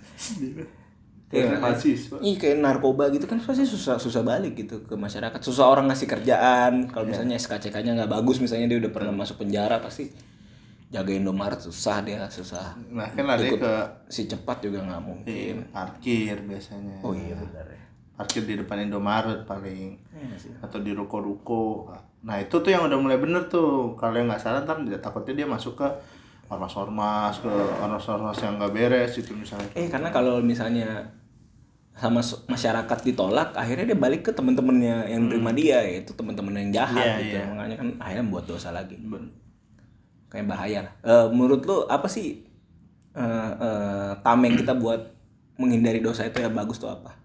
Kayak 1.26 1.58
mahasiswa. 1.58 2.16
Iya 2.22 2.36
kayak 2.38 2.56
narkoba 2.62 3.10
gitu 3.10 3.26
kan 3.26 3.42
pasti 3.42 3.66
susah 3.66 3.98
susah 3.98 4.22
balik 4.22 4.54
gitu 4.54 4.86
ke 4.86 4.94
masyarakat. 4.94 5.40
Susah 5.42 5.66
orang 5.66 5.90
ngasih 5.90 6.06
kerjaan. 6.06 6.86
Kalau 6.86 7.02
misalnya 7.02 7.34
SKCK-nya 7.34 7.98
nggak 7.98 8.12
bagus, 8.14 8.38
misalnya 8.38 8.70
dia 8.70 8.78
udah 8.78 8.92
pernah 8.94 9.10
masuk 9.10 9.42
penjara 9.42 9.82
pasti 9.82 10.06
jaga 10.86 11.10
Indomaret 11.10 11.58
susah 11.58 11.98
dia 12.06 12.22
susah. 12.30 12.78
Nah 12.94 13.10
kan 13.10 13.26
lari 13.26 13.58
ke 13.58 13.74
si 14.06 14.30
cepat 14.30 14.62
juga 14.62 14.86
nggak 14.86 15.02
mungkin. 15.02 15.26
iya, 15.26 15.54
parkir 15.74 16.46
biasanya. 16.46 17.02
Oh 17.02 17.10
iya 17.10 17.34
benar 17.34 17.66
ya. 17.74 17.82
Parkir 18.14 18.46
di 18.46 18.54
depan 18.54 18.86
Indomaret 18.86 19.42
paling. 19.42 19.98
Iya 20.14 20.36
sih. 20.38 20.54
atau 20.62 20.78
di 20.78 20.94
ruko-ruko. 20.94 21.90
Nah 22.22 22.38
itu 22.38 22.54
tuh 22.62 22.70
yang 22.70 22.86
udah 22.86 22.98
mulai 23.02 23.18
bener 23.18 23.50
tuh. 23.50 23.98
Kalau 23.98 24.14
yang 24.14 24.30
nggak 24.30 24.38
salah 24.38 24.62
ntar 24.62 24.78
takutnya 25.02 25.42
dia 25.42 25.46
masuk 25.50 25.74
ke 25.74 25.88
ormas-ormas, 26.46 27.42
ke 27.42 27.50
ormas-ormas 27.82 28.36
yang 28.38 28.58
nggak 28.58 28.72
beres 28.72 29.12
itu 29.18 29.32
misalnya. 29.34 29.70
Eh 29.74 29.90
karena 29.90 30.08
kalau 30.10 30.38
misalnya 30.38 31.10
sama 31.96 32.20
masyarakat 32.46 32.98
ditolak, 33.08 33.56
akhirnya 33.56 33.88
dia 33.88 33.98
balik 33.98 34.28
ke 34.28 34.32
temen-temennya 34.36 35.08
yang 35.08 35.32
terima 35.32 35.50
dia, 35.56 35.80
yaitu 35.80 36.12
temen-temen 36.12 36.52
yang 36.68 36.84
jahat 36.84 37.00
Iya, 37.00 37.16
gitu. 37.24 37.36
iya. 37.40 37.44
Makanya 37.48 37.76
kan 37.80 37.88
akhirnya 37.96 38.24
membuat 38.28 38.46
dosa 38.46 38.68
lagi. 38.70 38.96
Ben- 39.00 39.32
Kayak 40.28 40.46
bahaya. 40.52 40.82
Eh, 41.06 41.26
menurut 41.32 41.62
lu 41.64 41.86
apa 41.88 42.04
sih 42.10 42.44
eh, 43.16 43.50
eh, 43.56 44.10
tameng 44.20 44.58
kita 44.60 44.76
buat 44.76 45.00
menghindari 45.56 46.04
dosa 46.04 46.28
itu 46.28 46.36
yang 46.44 46.52
bagus 46.52 46.76
tuh 46.76 46.92
apa? 46.92 47.16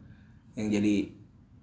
Yang 0.56 0.80
jadi 0.80 0.96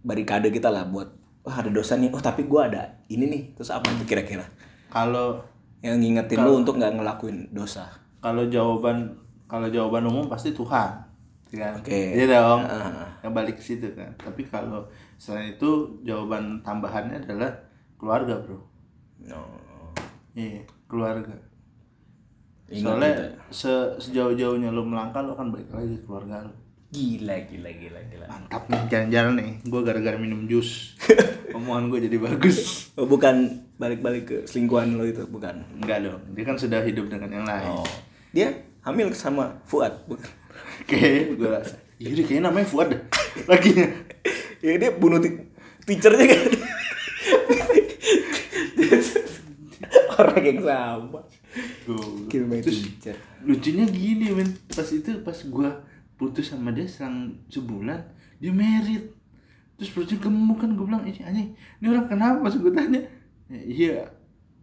barikade 0.04 0.52
kita 0.52 0.68
lah 0.68 0.84
buat 0.84 1.08
wah 1.46 1.56
ada 1.64 1.72
dosa 1.72 1.96
nih, 1.96 2.12
oh 2.12 2.20
tapi 2.20 2.44
gua 2.44 2.68
ada 2.68 3.00
ini 3.08 3.24
nih. 3.24 3.42
Terus 3.56 3.72
apa 3.72 3.88
itu 3.88 4.04
kira-kira? 4.04 4.44
Kalau 4.92 5.40
Yang 5.78 5.96
ngingetin 6.02 6.38
lu 6.42 6.52
untuk 6.58 6.74
nggak 6.76 6.94
ngelakuin 6.96 7.50
dosa. 7.50 7.86
kalau 8.18 8.42
jawaban 8.46 9.14
kalau 9.46 9.70
jawaban 9.70 10.04
umum 10.04 10.26
pasti 10.26 10.50
Tuhan, 10.50 10.90
ya 11.48 11.56
kan? 11.56 11.72
Oke. 11.78 11.94
Iya 12.18 12.26
dong. 12.28 12.60
Ah. 12.66 13.06
Yang 13.22 13.32
balik 13.32 13.54
ke 13.56 13.62
situ 13.62 13.86
kan. 13.94 14.10
Tapi 14.18 14.42
kalau 14.44 14.84
selain 15.16 15.54
itu 15.54 15.70
jawaban 16.02 16.60
tambahannya 16.60 17.22
adalah 17.22 17.48
keluarga 17.94 18.36
bro. 18.38 18.58
No. 19.22 19.40
Iya 20.34 20.66
keluarga. 20.84 21.32
Ingat 22.68 22.82
Soalnya 22.84 23.10
gitu. 23.14 23.26
se- 23.48 23.94
sejauh-jauhnya 24.02 24.68
lo 24.68 24.84
melangkah 24.84 25.24
lo 25.24 25.32
kan 25.32 25.48
balik 25.48 25.72
lagi 25.72 25.96
ke 25.96 26.04
keluarga 26.04 26.44
lo. 26.44 26.52
Gila, 26.88 27.36
gila, 27.44 27.70
gila, 27.70 28.00
gila. 28.08 28.26
Mantap 28.26 28.64
nih 28.66 28.80
jalan-jalan 28.88 29.34
nih. 29.36 29.50
Gue 29.64 29.80
gara-gara 29.84 30.16
minum 30.16 30.44
jus. 30.44 30.96
Omongan 31.56 31.88
gue 31.88 32.08
jadi 32.08 32.16
bagus. 32.18 32.88
Oh, 32.96 33.04
bukan 33.04 33.64
balik-balik 33.78 34.24
ke 34.26 34.36
selingkuhan 34.44 34.98
lo 34.98 35.06
itu, 35.06 35.24
bukan. 35.30 35.62
Enggak 35.78 36.04
dong. 36.04 36.20
Dia 36.34 36.44
kan 36.44 36.56
sudah 36.58 36.82
hidup 36.82 37.06
dengan 37.08 37.30
yang 37.30 37.46
lain. 37.46 37.70
Oh. 37.70 37.86
Dia 38.34 38.52
hamil 38.82 39.14
sama 39.14 39.62
Fuad, 39.64 40.04
bukan. 40.10 40.28
Oke, 40.82 41.32
gue 41.38 41.48
rasa. 41.48 41.78
Iya 41.98 42.18
deh, 42.18 42.24
kayaknya 42.26 42.50
namanya 42.50 42.66
Fuad 42.66 42.88
deh. 42.90 43.00
Lagi. 43.50 43.72
Ya 44.58 44.74
dia 44.74 44.90
bunuh 44.98 45.22
teachernya 45.86 46.26
kan. 46.26 46.42
Orang 50.18 50.42
yang 50.42 50.60
sama. 50.66 51.20
Tuh. 51.86 52.26
Kill 52.26 52.44
my 52.50 52.58
teacher. 52.58 53.14
Lucunya 53.46 53.86
gini 53.86 54.34
men. 54.34 54.50
Pas 54.74 54.86
itu 54.90 55.22
pas 55.22 55.38
gue 55.38 55.70
putus 56.18 56.50
sama 56.50 56.74
dia 56.74 56.84
selang 56.84 57.30
sebulan 57.46 58.02
dia 58.42 58.50
merit 58.50 59.14
terus 59.78 59.94
perutnya 59.94 60.18
gemuk 60.18 60.58
kan 60.58 60.74
gue 60.74 60.82
bilang 60.82 61.06
ini 61.06 61.22
anjing 61.22 61.54
ini 61.54 61.86
orang 61.86 62.10
kenapa 62.10 62.42
pas 62.42 62.54
gue 62.58 62.72
tanya 62.74 62.98
"Ya, 62.98 63.02
iya 63.52 64.12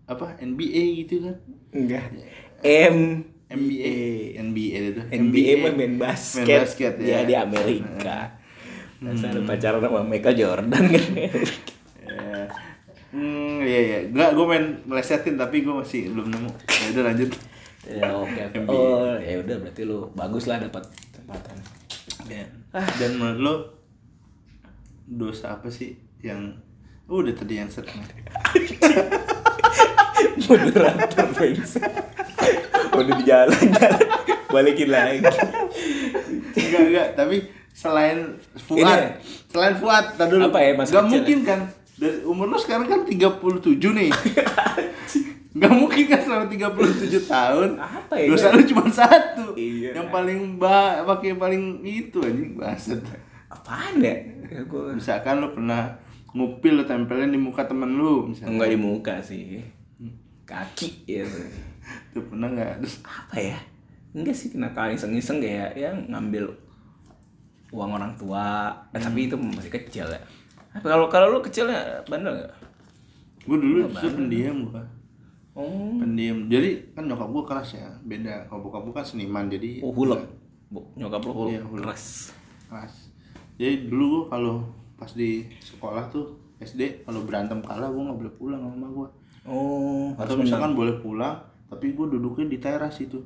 apa 0.05 0.37
NBA 0.37 1.05
gitu 1.05 1.25
kan 1.25 1.37
Enggak. 1.75 2.05
M 2.63 3.27
NBA 3.45 3.93
NBA 4.41 4.77
itu 4.95 5.01
NBA 5.11 5.51
mah 5.61 5.73
main 5.75 5.95
basket. 6.01 6.47
Main 6.47 6.65
basket, 6.65 6.93
ya. 6.97 7.21
ya. 7.21 7.27
di 7.27 7.35
Amerika. 7.37 8.41
Dasar 9.03 9.37
pacaran 9.45 9.83
sama 9.83 10.01
Michael 10.01 10.35
Jordan 10.39 10.83
kan. 10.89 11.03
Hmm, 13.15 13.63
iya 13.63 13.79
iya. 13.79 13.97
Enggak, 14.11 14.35
gue 14.35 14.43
main 14.43 14.65
melesetin 14.83 15.39
tapi 15.39 15.63
gue 15.63 15.71
masih 15.71 16.11
belum 16.11 16.35
nemu. 16.35 16.51
Ya 16.51 16.85
udah 16.91 17.03
lanjut. 17.07 17.29
ya 17.87 18.11
oke. 18.11 18.41
oke. 18.51 18.57
Oh, 18.67 19.15
ya 19.15 19.39
udah 19.39 19.55
berarti 19.63 19.81
lu 19.87 20.11
bagus 20.11 20.51
lah 20.51 20.59
dapat 20.59 20.83
kesempatan. 21.15 21.55
Ya. 22.27 22.43
Dan 22.99 23.15
menurut 23.15 23.39
lo 23.39 23.55
dosa 25.07 25.55
apa 25.55 25.71
sih 25.71 25.95
yang 26.19 26.59
udah 27.05 27.33
tadi 27.37 27.53
yang 27.61 27.69
sering. 27.69 28.01
Moderator 30.49 31.27
fans. 31.33 31.71
Udah 32.95 33.13
di 33.19 33.23
jalan, 33.27 33.59
balikin 34.47 34.89
lagi. 34.89 35.19
enggak 36.55 36.81
enggak, 36.87 37.07
tapi 37.17 37.37
selain 37.75 38.39
Fuad, 38.55 38.79
Ini. 38.87 39.19
selain 39.51 39.75
Fuad, 39.75 40.05
tadi 40.15 40.31
dulu. 40.31 40.47
Apa 40.47 40.59
ya, 40.63 40.71
masa 40.73 40.91
Gak 40.95 41.03
kecil 41.09 41.21
mungkin 41.21 41.39
kan. 41.43 41.59
Dari 41.95 42.17
umur 42.27 42.51
lo 42.51 42.57
sekarang 42.59 42.87
kan 42.87 43.01
37 43.03 43.39
nih. 43.79 44.09
Gak 45.55 45.71
mungkin 45.71 46.03
kan 46.11 46.19
selama 46.19 46.45
37 46.51 47.31
tahun 47.31 47.79
Apa 47.79 48.19
ya? 48.19 48.27
Dosa 48.27 48.51
lu 48.51 48.67
cuma 48.67 48.91
satu 48.91 49.55
Iya. 49.55 49.95
Yang 49.95 50.07
paling 50.11 50.39
ba 50.59 50.99
pakai 51.07 51.31
paling 51.39 51.79
itu 51.79 52.19
anjing 52.19 52.59
baset 52.59 52.99
Apaan 53.47 54.03
ya? 54.03 54.19
ya 54.51 54.67
gua 54.67 54.91
Misalkan 54.91 55.39
lu 55.39 55.55
pernah 55.55 55.95
ngupil 56.35 56.73
lu 56.75 56.83
tempelin 56.83 57.31
di 57.31 57.39
muka 57.39 57.63
temen 57.63 57.95
lu 57.95 58.27
misalkan 58.27 58.59
enggak 58.59 58.69
di 58.69 58.79
muka 58.79 59.13
sih. 59.23 59.63
Kaki 60.43 61.07
ya. 61.07 61.23
Itu 62.11 62.19
pernah 62.27 62.51
nggak? 62.51 62.83
Terus 62.83 62.95
Apa 63.01 63.35
ya? 63.39 63.57
Enggak 64.11 64.35
sih 64.35 64.51
kena 64.51 64.69
kali 64.69 64.93
iseng-iseng 64.93 65.39
kayak 65.39 65.73
yang 65.73 65.95
ngambil 66.11 66.51
uang 67.71 67.91
orang 67.91 68.13
tua. 68.13 68.69
Eh, 68.91 68.99
tapi 68.99 69.25
itu 69.25 69.35
masih 69.35 69.71
kecil 69.71 70.05
ya. 70.05 70.21
Kalau 70.83 71.07
kalau 71.07 71.31
lu 71.31 71.39
kecilnya 71.39 72.03
bandel 72.05 72.35
enggak? 72.35 72.53
gue 73.45 73.57
dulu 73.61 73.85
justru 73.87 74.09
pendiam 74.11 74.57
gue 74.65 74.83
Oh. 75.55 75.95
pendiam 75.95 76.51
jadi 76.51 76.81
kan 76.91 77.07
nyokap 77.07 77.31
gue 77.31 77.43
keras 77.45 77.69
ya 77.77 77.87
beda 78.03 78.43
kalau 78.49 78.65
bokap 78.65 78.81
gue 78.83 78.91
kan 78.91 79.05
seniman 79.05 79.47
jadi 79.47 79.79
Oh, 79.79 79.93
hulek. 79.93 80.25
Bu, 80.67 80.83
nyokap 80.97 81.21
lu 81.21 81.31
hulek. 81.31 81.51
Iya, 81.55 81.61
hulek. 81.63 81.85
Keras. 81.85 82.05
keras 82.67 82.93
jadi 83.55 83.87
dulu 83.87 84.03
gue 84.09 84.23
kalau 84.27 84.55
pas 84.95 85.11
di 85.11 85.43
sekolah 85.59 86.07
tuh 86.07 86.39
SD 86.59 87.03
kalau 87.03 87.27
berantem 87.27 87.59
kalah 87.59 87.91
gue 87.91 87.99
nggak 87.99 88.19
boleh 88.19 88.33
pulang 88.39 88.61
sama 88.63 88.71
mama 88.75 88.87
gue 88.91 89.07
Oh, 89.45 90.09
atau 90.17 90.41
misalkan 90.41 90.73
boleh 90.73 90.97
pulang 90.97 91.37
tapi 91.69 91.93
gue 91.93 92.05
duduknya 92.17 92.49
di 92.49 92.57
teras 92.57 92.97
itu. 92.97 93.21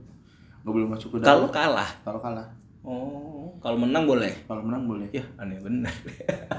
Nggak 0.64 0.74
boleh 0.76 0.88
masuk 0.92 1.16
ke 1.16 1.18
kalau 1.24 1.48
dalam 1.48 1.52
kalah. 1.52 1.90
kalau 2.04 2.20
kalah. 2.20 2.48
Oh, 2.84 3.48
kalau 3.64 3.80
menang 3.80 4.04
boleh. 4.04 4.32
kalau 4.44 4.64
menang 4.68 4.84
boleh. 4.84 5.08
Ya, 5.16 5.24
aneh 5.40 5.56
bener. 5.64 5.88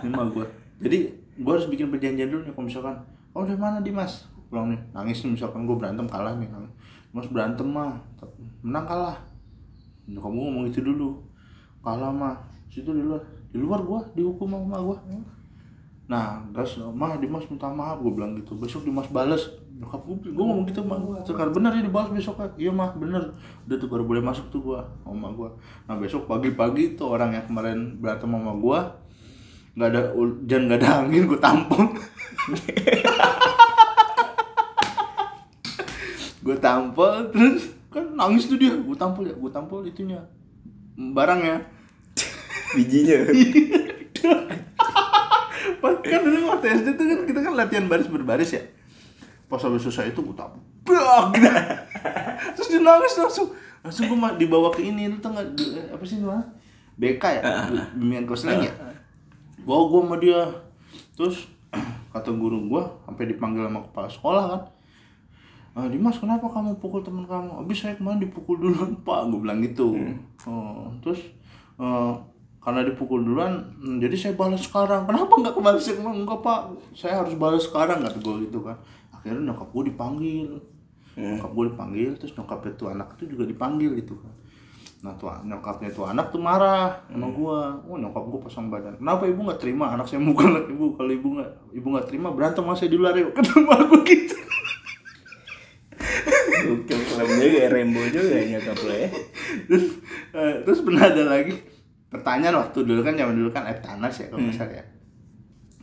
ini 0.00 0.08
mah 0.08 0.28
gue 0.32 0.44
jadi 0.80 1.12
gue 1.12 1.52
harus 1.52 1.68
bikin 1.68 1.92
perjanjian 1.92 2.32
dulu 2.32 2.48
nih 2.48 2.52
kalau 2.56 2.66
misalkan 2.68 2.96
oh 3.36 3.44
dari 3.44 3.60
mana 3.60 3.84
Dimas 3.84 4.24
pulang 4.48 4.72
nih. 4.72 4.80
Nangis 4.96 5.20
nih 5.28 5.36
misalkan 5.36 5.68
gue 5.68 5.76
berantem 5.76 6.08
kalah 6.08 6.32
nih 6.40 6.48
nangis. 6.48 6.72
Mas 7.12 7.28
berantem 7.28 7.68
mah 7.68 8.00
menang 8.64 8.88
kalah. 8.88 9.16
Nyokap 10.08 10.30
gue 10.32 10.44
ngomong 10.48 10.64
itu 10.72 10.80
dulu. 10.80 11.20
Kalah 11.84 12.08
mah 12.08 12.36
situ 12.72 12.96
di 12.96 13.04
luar 13.04 13.20
di 13.50 13.58
luar 13.58 13.82
gue 13.82 14.00
dihukum 14.18 14.46
sama 14.50 14.78
gue 14.78 14.98
nah 16.10 16.42
terus 16.50 16.78
mah 16.82 17.14
Dimas 17.22 17.46
minta 17.46 17.70
maaf 17.70 18.02
gue 18.02 18.10
bilang 18.10 18.34
gitu. 18.34 18.58
Besok 18.58 18.82
Dimas 18.82 19.06
bales. 19.14 19.46
Nyokap 19.78 20.02
gue 20.10 20.34
gue 20.34 20.44
ngomong 20.44 20.66
gitu 20.66 20.82
sama 20.82 20.98
gue 20.98 21.16
sekarang 21.22 21.54
bener 21.54 21.72
ya 21.78 21.82
dibalas 21.86 22.10
besok 22.10 22.34
kan 22.36 22.50
iya 22.58 22.74
mah 22.74 22.90
bener. 22.98 23.30
Udah 23.64 23.76
tuh 23.78 23.86
baru 23.86 24.02
boleh 24.02 24.22
masuk 24.22 24.50
tuh 24.50 24.60
gue 24.60 24.80
sama 25.06 25.30
gue 25.30 25.48
nah 25.86 25.94
besok 25.94 26.26
pagi-pagi 26.26 26.98
tuh 26.98 27.14
orang 27.14 27.38
yang 27.38 27.46
kemarin 27.46 27.96
berantem 28.02 28.26
sama 28.26 28.52
gue 28.58 28.80
nggak 29.70 29.88
ada 29.94 30.02
hujan 30.18 30.66
nggak 30.66 30.78
ada 30.82 30.88
angin 31.06 31.22
gue 31.30 31.38
tampung. 31.38 31.88
Gue 36.40 36.56
tampol 36.56 37.28
terus 37.30 37.76
kan 37.92 38.16
nangis 38.16 38.48
tuh 38.48 38.56
dia. 38.56 38.72
Gue 38.72 38.96
tampol 38.96 39.28
ya 39.28 39.34
gue 39.36 39.50
tampol 39.52 39.84
itunya. 39.86 40.18
Barangnya 40.96 41.68
Bijinya. 42.76 43.18
kan 45.80 46.20
dulu 46.26 46.38
waktu 46.50 46.66
SD 46.82 46.88
tuh 46.98 47.04
kan 47.06 47.18
kita 47.24 47.40
kan 47.44 47.52
latihan 47.54 47.86
baris 47.86 48.08
berbaris 48.10 48.50
ya. 48.54 48.62
Pas 49.50 49.62
habis 49.62 49.82
selesai 49.82 50.14
itu 50.14 50.20
gue 50.22 50.36
tabrak. 50.36 50.62
Gitu. 51.34 51.50
terus 52.56 52.68
dia 52.70 52.80
nangis 52.82 53.14
langsung. 53.18 53.48
Langsung 53.80 54.04
gue 54.06 54.18
dibawa 54.36 54.68
ke 54.70 54.84
ini 54.84 55.10
itu 55.10 55.16
tuh 55.18 55.30
nggak? 55.32 55.46
Di- 55.56 55.90
apa 55.90 56.04
sih 56.04 56.20
namanya? 56.22 56.44
BK 57.00 57.22
ya? 57.40 57.42
Bimbingan 57.96 58.26
konseling 58.28 58.68
ya? 58.68 58.72
Bawa 59.64 59.82
gue 59.88 60.00
sama 60.04 60.16
dia. 60.20 60.40
Terus 61.16 61.36
kata 62.14 62.30
guru 62.34 62.68
gue 62.68 62.82
sampai 63.06 63.24
dipanggil 63.30 63.66
sama 63.66 63.80
kepala 63.88 64.08
sekolah 64.10 64.44
kan. 64.50 64.62
Ah, 65.70 65.86
Dimas 65.86 66.18
kenapa 66.18 66.50
kamu 66.50 66.82
pukul 66.82 67.06
teman 67.06 67.24
kamu? 67.30 67.62
Abis 67.62 67.86
saya 67.86 67.94
kemarin 67.94 68.18
dipukul 68.18 68.58
duluan 68.58 68.90
pak, 69.06 69.30
gue 69.30 69.38
bilang 69.38 69.62
gitu. 69.62 69.94
Oh, 70.42 70.90
terus 70.98 71.22
eh, 71.78 72.12
karena 72.60 72.84
dipukul 72.84 73.24
duluan, 73.24 73.72
hmm, 73.80 74.04
jadi 74.04 74.16
saya 74.20 74.34
balas 74.36 74.60
sekarang. 74.68 75.08
Kenapa 75.08 75.32
nggak 75.32 75.54
kemarin 75.56 75.80
saya 75.80 75.96
enggak 76.04 76.40
pak, 76.44 76.60
saya 76.92 77.24
harus 77.24 77.34
balas 77.40 77.64
sekarang 77.64 78.04
kata 78.04 78.20
gue 78.20 78.34
gitu 78.44 78.60
kan. 78.60 78.76
Akhirnya 79.16 79.52
nyokap 79.52 79.68
gue 79.72 79.84
dipanggil, 79.88 80.48
nyokap 81.16 81.50
gue 81.56 81.64
dipanggil, 81.72 82.10
terus 82.20 82.32
nyokap 82.36 82.60
itu 82.68 82.84
anak 82.86 83.16
itu 83.16 83.32
juga 83.32 83.44
dipanggil 83.48 83.96
gitu 83.96 84.20
kan. 84.20 84.32
Nah 85.00 85.16
tuh 85.16 85.32
nyokapnya 85.48 85.88
tuh 85.96 86.04
anak 86.04 86.28
tuh 86.28 86.40
marah 86.40 87.00
sama 87.08 87.32
gua. 87.32 87.80
Oh 87.88 87.96
nyokap 87.96 88.20
gua 88.28 88.40
pasang 88.44 88.68
badan. 88.68 89.00
Kenapa 89.00 89.24
ibu 89.24 89.40
nggak 89.48 89.60
terima 89.60 89.96
anak 89.96 90.04
saya 90.04 90.20
mukul 90.20 90.52
ibu? 90.68 90.92
Kalau 90.92 91.08
ibu 91.08 91.28
nggak 91.40 91.50
ibu 91.72 91.86
nggak 91.88 92.06
terima 92.12 92.28
berantem 92.36 92.60
sama 92.60 92.76
saya 92.76 92.92
di 92.92 92.98
luar 93.00 93.16
yuk. 93.16 93.32
Ketemu 93.32 93.70
aku 93.72 93.96
gitu. 94.04 94.36
Gokil 96.60 97.00
film 97.00 97.28
juga 97.40 97.58
ya, 97.64 97.68
Rembo 97.72 98.00
juga 98.12 98.36
ya 98.36 98.44
nyokap 98.56 98.78
lo 98.84 98.92
ya. 98.92 99.08
terus 99.66 99.84
eh, 100.36 100.54
terus 100.68 100.80
pernah 100.84 101.04
ada 101.08 101.24
lagi 101.24 101.54
pertanyaan 102.10 102.58
waktu 102.58 102.78
dulu 102.82 103.00
kan 103.00 103.14
zaman 103.14 103.34
dulu 103.34 103.50
kan 103.50 103.64
Eptanas 103.64 104.14
ya 104.18 104.26
kalau 104.28 104.50
salah 104.50 104.74
ya 104.74 104.84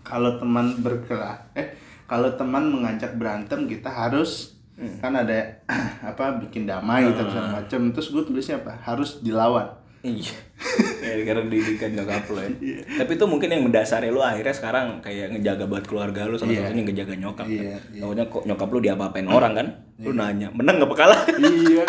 kalau 0.04 0.32
teman 0.36 0.66
berkelah 0.80 1.38
eh 1.56 1.68
kalau 2.04 2.30
teman 2.36 2.68
mengajak 2.68 3.16
berantem 3.16 3.64
kita 3.66 3.88
harus 3.88 4.56
kan 5.02 5.10
ada 5.12 5.42
apa 6.14 6.38
bikin 6.38 6.64
damai 6.64 7.08
gitu 7.08 7.26
segala 7.26 7.60
macam 7.60 7.80
terus 7.90 8.12
gue 8.12 8.24
tulisnya 8.24 8.60
apa 8.60 8.76
harus 8.78 9.20
dilawan 9.20 9.66
Iya. 10.06 10.30
ya 11.04 11.26
karena 11.26 11.50
didikan 11.50 11.90
nyokap 11.92 12.30
lo 12.30 12.40
ya. 12.40 12.54
Tapi 13.02 13.12
itu 13.18 13.26
mungkin 13.28 13.50
yang 13.50 13.66
mendasari 13.66 14.14
lo 14.14 14.22
akhirnya 14.22 14.54
sekarang 14.54 15.02
kayak 15.02 15.34
ngejaga 15.34 15.66
buat 15.66 15.84
keluarga 15.84 16.30
lo 16.30 16.38
salah 16.38 16.54
Iya. 16.54 16.70
satunya 16.70 16.84
ngejaga 16.86 17.14
nyokap. 17.18 17.46
Iya, 17.50 17.76
kan. 17.76 17.82
Tahunya 18.06 18.24
kok 18.30 18.44
nyokap 18.46 18.70
lo 18.70 18.80
diapa-apain 18.80 19.28
orang 19.28 19.54
kan? 19.58 19.68
Lo 20.00 20.12
nanya, 20.14 20.48
menang 20.54 20.78
nggak 20.80 20.94
kalah? 20.96 21.22
iya 21.42 21.84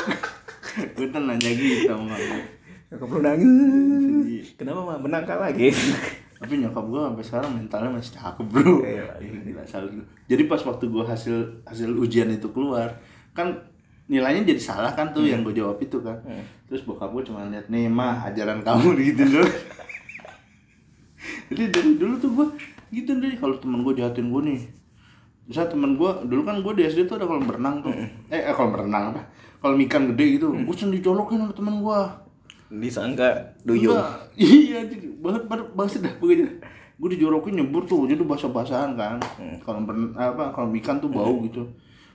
gue 0.96 1.06
tuh 1.10 1.20
nanya 1.20 1.50
gitu 1.52 1.84
sama 1.84 2.16
nyokap 2.88 3.08
lo 3.12 3.18
nangis. 3.20 4.46
Kenapa 4.56 4.80
mah? 4.84 4.96
Menang 5.00 5.24
kalah 5.28 5.52
gitu? 5.52 5.76
tapi 6.38 6.62
nyokap 6.62 6.86
gue 6.86 7.02
sampai 7.02 7.24
sekarang 7.26 7.50
mentalnya 7.58 7.90
masih 7.98 8.14
cakep 8.14 8.46
bro. 8.46 8.78
Iya, 8.86 9.10
Iya, 9.18 9.38
gila, 9.42 9.62
salut. 9.66 9.90
jadi 10.30 10.46
pas 10.46 10.62
waktu 10.62 10.86
gue 10.86 11.02
hasil 11.02 11.66
hasil 11.66 11.90
ujian 11.98 12.30
itu 12.30 12.46
keluar 12.54 12.94
kan 13.34 13.58
nilainya 14.06 14.46
jadi 14.46 14.62
salah 14.62 14.94
kan 14.94 15.10
tuh 15.10 15.26
yang 15.26 15.42
gue 15.42 15.50
jawab 15.50 15.82
itu 15.82 15.98
kan. 15.98 16.14
Terus 16.70 16.86
bokap 16.86 17.10
gue 17.10 17.26
cuma 17.26 17.42
lihat 17.50 17.66
nih 17.66 17.90
mah 17.90 18.22
ajaran 18.30 18.62
kamu 18.62 18.94
gitu 19.10 19.26
loh 19.34 19.50
jadi 21.48 21.64
dari 21.72 21.90
dulu 21.96 22.14
tuh 22.20 22.30
gue 22.32 22.46
gitu 22.92 23.10
deh 23.20 23.34
kalau 23.36 23.56
temen 23.56 23.80
gue 23.84 23.94
jahatin 23.96 24.28
gue 24.32 24.42
nih 24.52 24.60
bisa 25.48 25.64
temen 25.64 25.96
gue 25.96 26.10
dulu 26.28 26.44
kan 26.44 26.60
gue 26.60 26.72
di 26.76 26.82
SD 26.84 27.08
tuh 27.08 27.16
ada 27.16 27.24
kolam 27.24 27.48
berenang 27.48 27.80
tuh. 27.80 27.92
Eh, 28.28 28.36
eh 28.36 28.52
kolam 28.52 28.68
berenang 28.68 29.16
apa? 29.16 29.32
Kolam 29.64 29.80
ikan 29.88 30.12
gede 30.12 30.36
gitu. 30.36 30.52
Gue 30.52 30.74
sering 30.76 30.92
dijolokin 30.92 31.40
sama 31.40 31.56
temen 31.56 31.80
gue 31.80 32.00
Disangka 32.68 33.56
duyung. 33.64 33.96
Enggak. 33.96 34.28
Iya, 34.38 34.86
jadi 34.86 35.06
banget 35.18 35.50
banget 35.50 35.68
banget 35.74 35.98
dah 36.04 36.14
pokoknya. 36.20 36.46
Gue 36.98 37.08
dijorokin 37.14 37.54
nyebur 37.58 37.86
tuh, 37.86 38.06
jadi 38.06 38.22
basah-basahan 38.22 38.94
kan. 38.94 39.18
Kalau 39.62 39.82
ber- 39.82 40.14
apa 40.18 40.50
kalau 40.54 40.70
ikan 40.78 40.98
tuh 40.98 41.10
bau 41.10 41.42
gitu. 41.42 41.66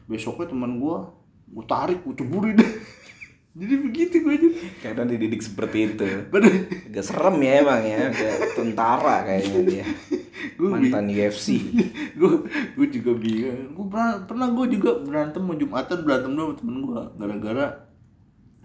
Besoknya 0.07 0.51
teman 0.51 0.79
gua, 0.79 1.07
gua 1.51 1.63
tarik, 1.67 2.03
gua 2.03 2.15
ceburin. 2.15 2.59
jadi 3.59 3.73
begitu 3.79 4.23
gue 4.23 4.33
aja. 4.33 4.49
Karena 4.83 5.03
dididik 5.07 5.39
seperti 5.39 5.95
itu. 5.95 6.03
Agak 6.91 7.03
serem 7.03 7.37
ya 7.39 7.51
emang 7.63 7.81
ya, 7.83 8.11
kayak 8.11 8.37
tentara 8.55 9.15
kayaknya 9.23 9.61
dia. 9.63 9.85
Gua 10.59 10.75
Mantan 10.75 11.07
UFC. 11.07 11.47
gue 12.13 12.33
gue 12.77 12.87
juga 12.93 13.11
bingung 13.17 13.73
gue 13.73 13.85
pernah 13.89 14.21
pernah 14.23 14.47
gue 14.53 14.77
juga 14.77 15.01
berantem 15.01 15.41
mau 15.41 15.57
jumatan 15.57 15.97
berantem 16.05 16.31
dulu 16.37 16.53
sama 16.53 16.55
temen 16.61 16.75
gue 16.85 17.01
gara-gara 17.17 17.67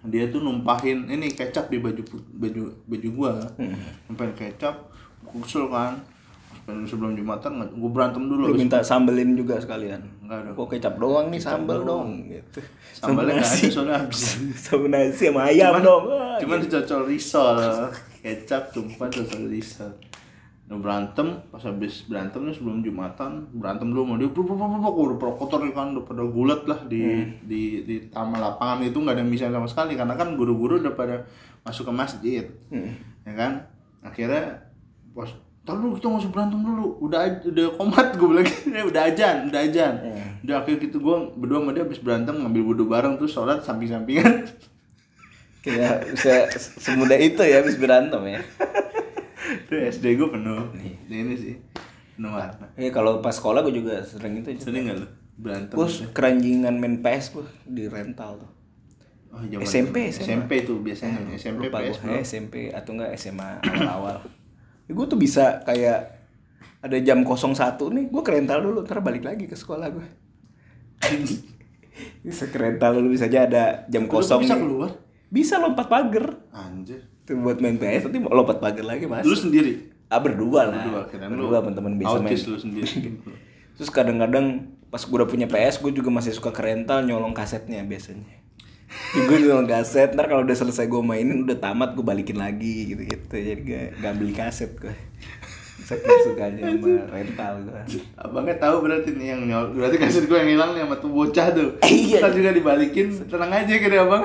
dia 0.06 0.30
tuh 0.30 0.38
numpahin 0.44 1.11
ini 1.11 1.34
kecap 1.34 1.66
di 1.66 1.82
baju 1.82 2.02
baju 2.38 2.62
baju 2.87 3.08
gua 3.16 3.32
numpahin 4.06 4.34
kecap 4.38 4.74
kesel 5.42 5.66
kan 5.66 5.98
sebelum 6.87 7.16
jumatan 7.16 7.64
gua 7.80 7.90
berantem 7.90 8.28
dulu 8.28 8.52
Lu 8.52 8.54
minta 8.54 8.84
sambelin 8.84 9.32
juga 9.32 9.56
sekalian. 9.56 10.04
Enggak 10.20 10.52
dong. 10.52 10.54
Kok 10.54 10.68
kecap 10.76 10.94
doang 11.00 11.32
nih 11.32 11.40
sambel 11.40 11.80
dong 11.80 12.28
gitu. 12.28 12.61
sambalnya 12.92 13.40
nggak 13.40 13.48
ada 13.48 13.68
soalnya 13.72 13.96
habis 14.04 14.22
Sama 14.68 14.87
nasi 14.92 15.32
sama 15.32 15.48
ayam 15.48 15.80
dong. 15.80 16.12
Wah, 16.12 16.37
cuman 16.37 16.61
dicocol 16.61 17.08
risol 17.08 17.56
kecap 18.20 18.68
tumpah 18.74 19.08
cocol 19.08 19.48
risol 19.48 19.90
Nah, 20.68 20.76
berantem 20.76 21.40
pas 21.48 21.64
habis 21.64 22.04
berantem 22.04 22.44
nih 22.44 22.52
sebelum 22.52 22.85
jumatan 22.85 23.48
berantem 23.57 23.88
dulu 23.88 24.04
sama 24.04 24.14
dia 24.20 24.28
buk, 24.28 24.44
buk, 24.44 24.96
udah 25.00 25.33
kotor 25.40 25.64
kan 25.72 25.96
udah 25.96 26.04
pada 26.04 26.22
gulat 26.28 26.68
lah 26.68 26.85
di 26.85 27.24
di 27.40 27.88
di 27.88 27.96
taman 28.12 28.37
lapangan 28.37 28.85
itu 28.85 29.00
nggak 29.00 29.16
ada 29.16 29.22
yang 29.24 29.33
bisa 29.33 29.48
sama 29.48 29.64
sekali 29.64 29.96
karena 29.96 30.12
kan 30.12 30.37
guru-guru 30.37 30.76
udah 30.85 30.92
pada 30.92 31.24
masuk 31.64 31.88
ke 31.88 31.92
masjid 31.96 32.44
ya 33.24 33.33
kan? 33.33 33.64
Akhirnya 34.04 34.68
pas 35.16 35.33
Tahu 35.68 35.85
dulu 35.85 35.92
kita 36.00 36.09
nggak 36.09 36.22
usah 36.24 36.33
berantem 36.33 36.61
dulu 36.64 36.85
udah 37.04 37.20
udah 37.44 37.66
komat 37.76 38.09
gue 38.16 38.24
bilang 38.24 38.48
eh, 38.48 38.85
udah 38.88 39.02
ajan 39.04 39.37
udah 39.52 39.61
ajan. 39.68 39.94
Udah 40.40 40.54
akhirnya 40.64 40.81
gitu 40.88 40.96
gue 40.96 41.16
berdua 41.37 41.61
sama 41.61 41.70
dia 41.76 41.85
habis 41.85 42.00
berantem 42.00 42.40
ngambil 42.40 42.62
wudhu 42.72 42.85
bareng 42.88 43.20
terus 43.20 43.37
sholat 43.37 43.61
samping-sampingan. 43.61 44.48
Kira 45.61 46.00
bisa 46.09 46.48
semudah 46.81 47.20
itu 47.20 47.44
ya 47.44 47.61
habis 47.61 47.76
berantem 47.76 48.22
ya. 48.33 48.40
itu 49.48 49.72
SD 49.74 50.04
gue 50.14 50.28
penuh 50.28 50.68
ini 51.08 51.34
sih 51.34 51.54
penuh 52.14 52.30
warna 52.30 52.66
Eh 52.74 52.90
kalau 52.90 53.18
pas 53.18 53.32
sekolah 53.32 53.62
gue 53.62 53.74
juga 53.74 54.02
sering 54.02 54.40
itu. 54.40 54.58
sering 54.58 54.87
nggak 54.87 54.98
lu 54.98 55.08
berantem 55.34 55.74
Gue 55.74 55.87
keranjingan 56.11 56.74
main 56.76 56.98
PS 56.98 57.26
gue 57.32 57.46
di 57.64 57.84
rental 57.87 58.42
tuh. 58.42 58.50
oh, 59.28 59.40
zaman 59.40 59.62
SMP, 59.62 59.96
SMP 60.08 60.50
tuh 60.62 60.80
biasanya 60.80 61.20
SMP 61.32 61.68
Lupa 61.68 61.78
PS 61.78 61.98
eh, 62.02 62.20
SMP 62.20 62.54
atau 62.68 62.90
enggak 62.92 63.12
SMA 63.14 63.61
awal-awal. 63.62 64.24
Ya, 64.84 64.92
gue 64.92 65.06
tuh 65.06 65.16
bisa 65.16 65.61
kayak 65.62 66.16
ada 66.78 66.96
jam 66.98 67.22
01 67.22 67.54
nih, 67.92 68.04
gue 68.08 68.22
ke 68.22 68.30
rental 68.30 68.58
dulu, 68.62 68.82
ntar 68.82 68.98
balik 68.98 69.22
lagi 69.22 69.44
ke 69.44 69.52
sekolah 69.52 69.92
gue. 69.92 70.06
bisa 72.24 72.46
ke 72.46 72.56
rental 72.56 72.94
dulu 72.96 73.11
bisa 73.11 73.26
aja 73.26 73.44
ada 73.44 73.64
jam 73.87 74.06
Lu 74.06 74.11
kosong. 74.11 74.42
bisa 74.42 74.54
nih. 74.54 74.62
keluar 74.62 74.90
Bisa 75.28 75.54
lompat 75.61 75.87
pagar. 75.87 76.40
anjir 76.50 77.04
buat 77.36 77.60
main 77.60 77.76
PS 77.76 78.08
nanti 78.08 78.18
mau 78.22 78.32
lompat 78.32 78.62
pagar 78.62 78.86
lagi 78.86 79.04
mas. 79.04 79.26
lu 79.26 79.36
sendiri 79.36 79.98
Ah 80.08 80.24
berdua 80.24 80.72
lah. 80.72 80.88
Berdua, 80.88 81.04
lu 81.04 81.28
Berdua 81.36 81.60
teman-teman 81.60 81.92
bisa 82.00 82.16
main. 82.16 82.32
lu 82.32 82.56
sendiri 82.56 82.88
Terus 83.76 83.90
kadang-kadang 83.92 84.72
pas 84.88 85.04
gue 85.04 85.16
udah 85.20 85.28
punya 85.28 85.44
PS, 85.44 85.84
gue 85.84 85.92
juga 85.92 86.08
masih 86.08 86.32
suka 86.32 86.48
ke 86.48 86.64
rental 86.64 87.04
nyolong 87.04 87.36
kasetnya 87.36 87.84
biasanya. 87.84 88.24
Gue 89.28 89.36
nyolong 89.44 89.68
kaset, 89.68 90.16
ntar 90.16 90.32
kalau 90.32 90.48
udah 90.48 90.56
selesai 90.56 90.88
gue 90.88 91.02
mainin 91.04 91.44
udah 91.44 91.60
tamat 91.60 91.92
gue 91.92 92.00
balikin 92.00 92.40
lagi 92.40 92.88
gitu-gitu. 92.88 93.36
Jadi 93.36 93.60
gak, 93.68 93.86
gak 94.00 94.12
beli 94.16 94.32
kaset 94.32 94.72
gue. 94.80 94.96
Saking 95.84 96.20
sukanya 96.24 96.72
sama 96.72 96.88
rental 97.12 97.54
gue. 97.68 97.82
abangnya 98.16 98.56
tahu 98.56 98.76
berarti 98.88 99.12
nih 99.12 99.36
yang 99.36 99.40
nyol 99.44 99.76
berarti 99.76 99.96
kaset 100.00 100.24
gue 100.24 100.36
yang 100.40 100.50
hilang 100.56 100.70
nih 100.72 100.88
sama 100.88 100.96
tuh 101.00 101.10
bocah 101.12 101.46
tuh 101.52 101.68
Iya. 101.84 102.18
Ntar 102.24 102.32
juga 102.32 102.50
dibalikin 102.50 103.08
tenang 103.28 103.52
aja 103.52 103.72
kira 103.76 104.04
abang 104.04 104.24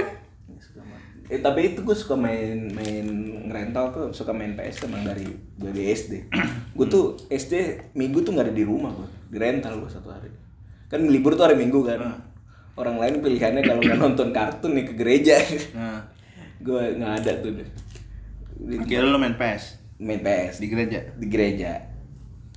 Eh 1.32 1.40
tapi 1.40 1.72
itu 1.72 1.80
gue 1.84 1.96
suka 1.96 2.20
main 2.20 2.68
main 2.74 3.08
rental 3.48 3.94
tuh 3.96 4.04
suka 4.12 4.36
main 4.36 4.56
PS 4.56 4.88
emang 4.88 5.08
dari 5.08 5.28
dari 5.56 5.82
SD. 5.94 6.32
gue 6.78 6.88
tuh 6.90 7.16
SD 7.32 7.54
minggu 7.96 8.24
tuh 8.24 8.36
nggak 8.36 8.52
ada 8.52 8.56
di 8.56 8.66
rumah 8.68 8.92
gue 8.92 9.08
di 9.32 9.38
rental 9.40 9.80
gue 9.80 9.90
satu 9.92 10.12
hari. 10.12 10.30
Kan 10.92 11.08
libur 11.08 11.38
tuh 11.40 11.48
hari 11.48 11.56
minggu 11.56 11.80
kan. 11.86 12.02
Orang 12.74 12.98
lain 12.98 13.22
pilihannya 13.22 13.62
kalau 13.62 13.82
nggak 13.86 14.00
nonton 14.02 14.30
kartun 14.34 14.74
nih 14.76 14.86
ke 14.90 14.94
gereja. 14.98 15.38
nah 15.78 16.04
gue 16.64 17.00
nggak 17.00 17.14
ada 17.24 17.32
tuh 17.40 17.52
deh. 17.56 17.70
Akhirnya 18.64 19.12
lu 19.12 19.20
main 19.20 19.36
PS 19.36 19.84
main 20.04 20.20
PS 20.20 20.60
di 20.60 20.68
gereja 20.68 21.00
di 21.16 21.28
gereja 21.32 21.80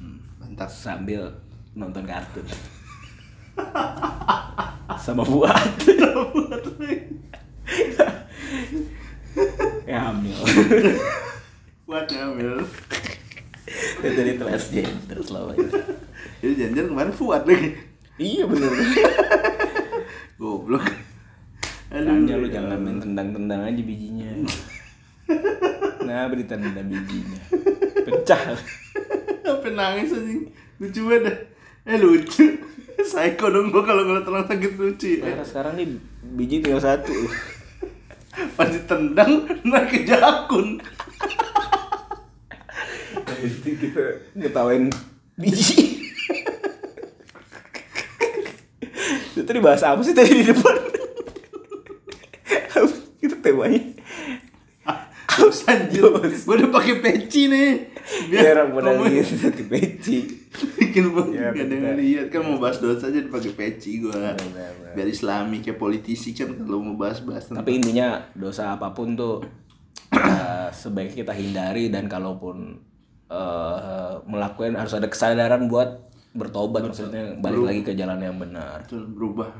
hmm, 0.02 0.58
sambil 0.66 1.30
nonton 1.76 2.02
kartun. 2.08 2.46
Sama 5.04 5.22
buat. 5.28 5.54
ya 9.84 9.98
hamil. 10.08 10.45
Buat 11.86 12.06
ngambil 12.10 12.64
Itu 14.00 14.08
dari 14.14 14.32
transgender 14.38 15.18
selama 15.22 15.52
ini. 15.58 15.70
jadi 16.42 16.52
janjian 16.66 16.86
kemarin 16.90 17.12
Fuad 17.14 17.42
lagi 17.44 17.74
Iya 18.16 18.48
bener. 18.48 18.70
goblok 20.40 20.86
Tanya 21.86 22.34
lu 22.36 22.46
jangan 22.50 22.76
main 22.82 22.98
tendang-tendang 23.00 23.62
aja 23.62 23.80
bijinya. 23.80 24.28
Nah 26.04 26.28
beri 26.28 26.44
tendang 26.44 26.86
bijinya. 26.86 27.40
Pecah. 28.04 28.52
Sampai 29.40 29.70
nangis 29.72 30.12
anjing. 30.12 30.50
Lucu 30.82 31.00
banget. 31.08 31.36
Eh 31.88 31.96
lucu. 31.96 32.58
Psycho 33.00 33.46
dong 33.48 33.70
gua 33.70 33.86
kalau 33.86 34.02
ngeliat 34.02 34.28
orang 34.28 34.44
sakit 34.44 34.72
lucu. 34.76 35.22
Nah, 35.22 35.46
sekarang 35.46 35.78
nih 35.78 35.86
biji 36.36 36.60
tinggal 36.60 36.82
satu. 36.82 37.14
Pas 38.52 38.68
ditendang 38.68 39.48
naik 39.64 39.88
ke 39.88 39.98
jakun. 40.04 40.80
Jadi 43.36 43.70
kita 43.80 44.04
ngetawain 44.36 44.92
biji. 45.40 46.04
Itu 49.32 49.44
tadi 49.44 49.60
bahas 49.60 49.84
apa 49.84 50.00
sih 50.04 50.12
tadi 50.12 50.44
di 50.44 50.44
depan? 50.52 50.76
Itu 53.24 53.36
temanya. 53.40 53.95
Anjir. 55.66 56.02
Gua 56.46 56.54
udah 56.54 56.70
pakai 56.70 56.94
peci 57.02 57.50
nih. 57.50 57.70
Biar 58.30 58.54
orang 58.54 58.70
pada 58.78 58.90
lihat 59.02 59.54
di 59.58 59.64
peci. 59.66 60.18
Bikin 60.78 61.10
gua 61.10 61.26
Ya, 61.34 61.50
gak 61.50 61.66
ada 61.66 61.98
lihat 61.98 62.26
kan 62.30 62.46
mau 62.46 62.56
bahas 62.62 62.78
dosa 62.78 63.10
aja 63.10 63.18
dipakai 63.18 63.52
peci 63.52 63.98
gua. 63.98 64.14
Benar-benar. 64.14 64.94
Biar 64.94 65.08
islami 65.10 65.60
kayak 65.60 65.78
politisi 65.78 66.32
kan 66.32 66.54
kalau 66.54 66.80
mau 66.80 66.94
bahas-bahas 66.94 67.50
Tapi 67.50 67.70
intinya 67.82 68.22
dosa 68.38 68.78
apa 68.78 68.94
pun 68.94 69.18
tuh 69.18 69.42
ya, 70.14 70.70
sebaiknya 70.70 71.26
kita 71.26 71.34
hindari 71.34 71.90
dan 71.90 72.06
kalaupun 72.06 72.78
eh, 73.26 74.14
melakukan 74.24 74.78
harus 74.78 74.94
ada 74.94 75.10
kesadaran 75.10 75.66
buat 75.66 76.06
bertobat 76.36 76.84
maksudnya 76.84 77.40
balik 77.40 77.64
lagi 77.64 77.80
ke 77.82 77.92
jalan 77.96 78.20
yang 78.20 78.36
benar. 78.36 78.84
Betul, 78.84 79.08
berubah. 79.10 79.50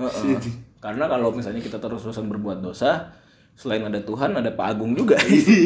Heeh. 0.00 0.40
Karena 0.84 1.08
kalau 1.08 1.32
misalnya 1.32 1.64
kita 1.64 1.80
terus-terusan 1.80 2.28
berbuat 2.28 2.60
dosa, 2.60 3.08
selain 3.54 3.86
ada 3.86 4.02
Tuhan 4.02 4.34
ada 4.34 4.50
Pak 4.50 4.66
Agung 4.74 4.98
juga. 4.98 5.14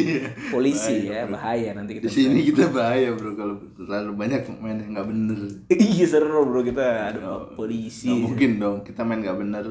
Polisi 0.55 1.09
ya, 1.09 1.25
bahaya 1.25 1.73
nanti 1.73 1.97
Di 1.97 2.05
kita. 2.05 2.09
sini 2.13 2.45
kita 2.45 2.69
bahaya 2.69 3.17
bro 3.17 3.33
kalau 3.33 3.57
terlalu 3.75 4.13
banyak 4.15 4.41
main 4.61 4.77
yang 4.77 4.93
nggak 4.93 5.09
bener. 5.09 5.39
Iya 5.73 6.05
seru 6.05 6.45
bro 6.45 6.61
kita 6.61 6.85
ada 7.13 7.49
polisi. 7.57 8.13
Gak 8.13 8.21
mungkin 8.29 8.51
dong 8.61 8.77
kita 8.85 9.01
main 9.03 9.25
nggak 9.25 9.39
bener. 9.41 9.67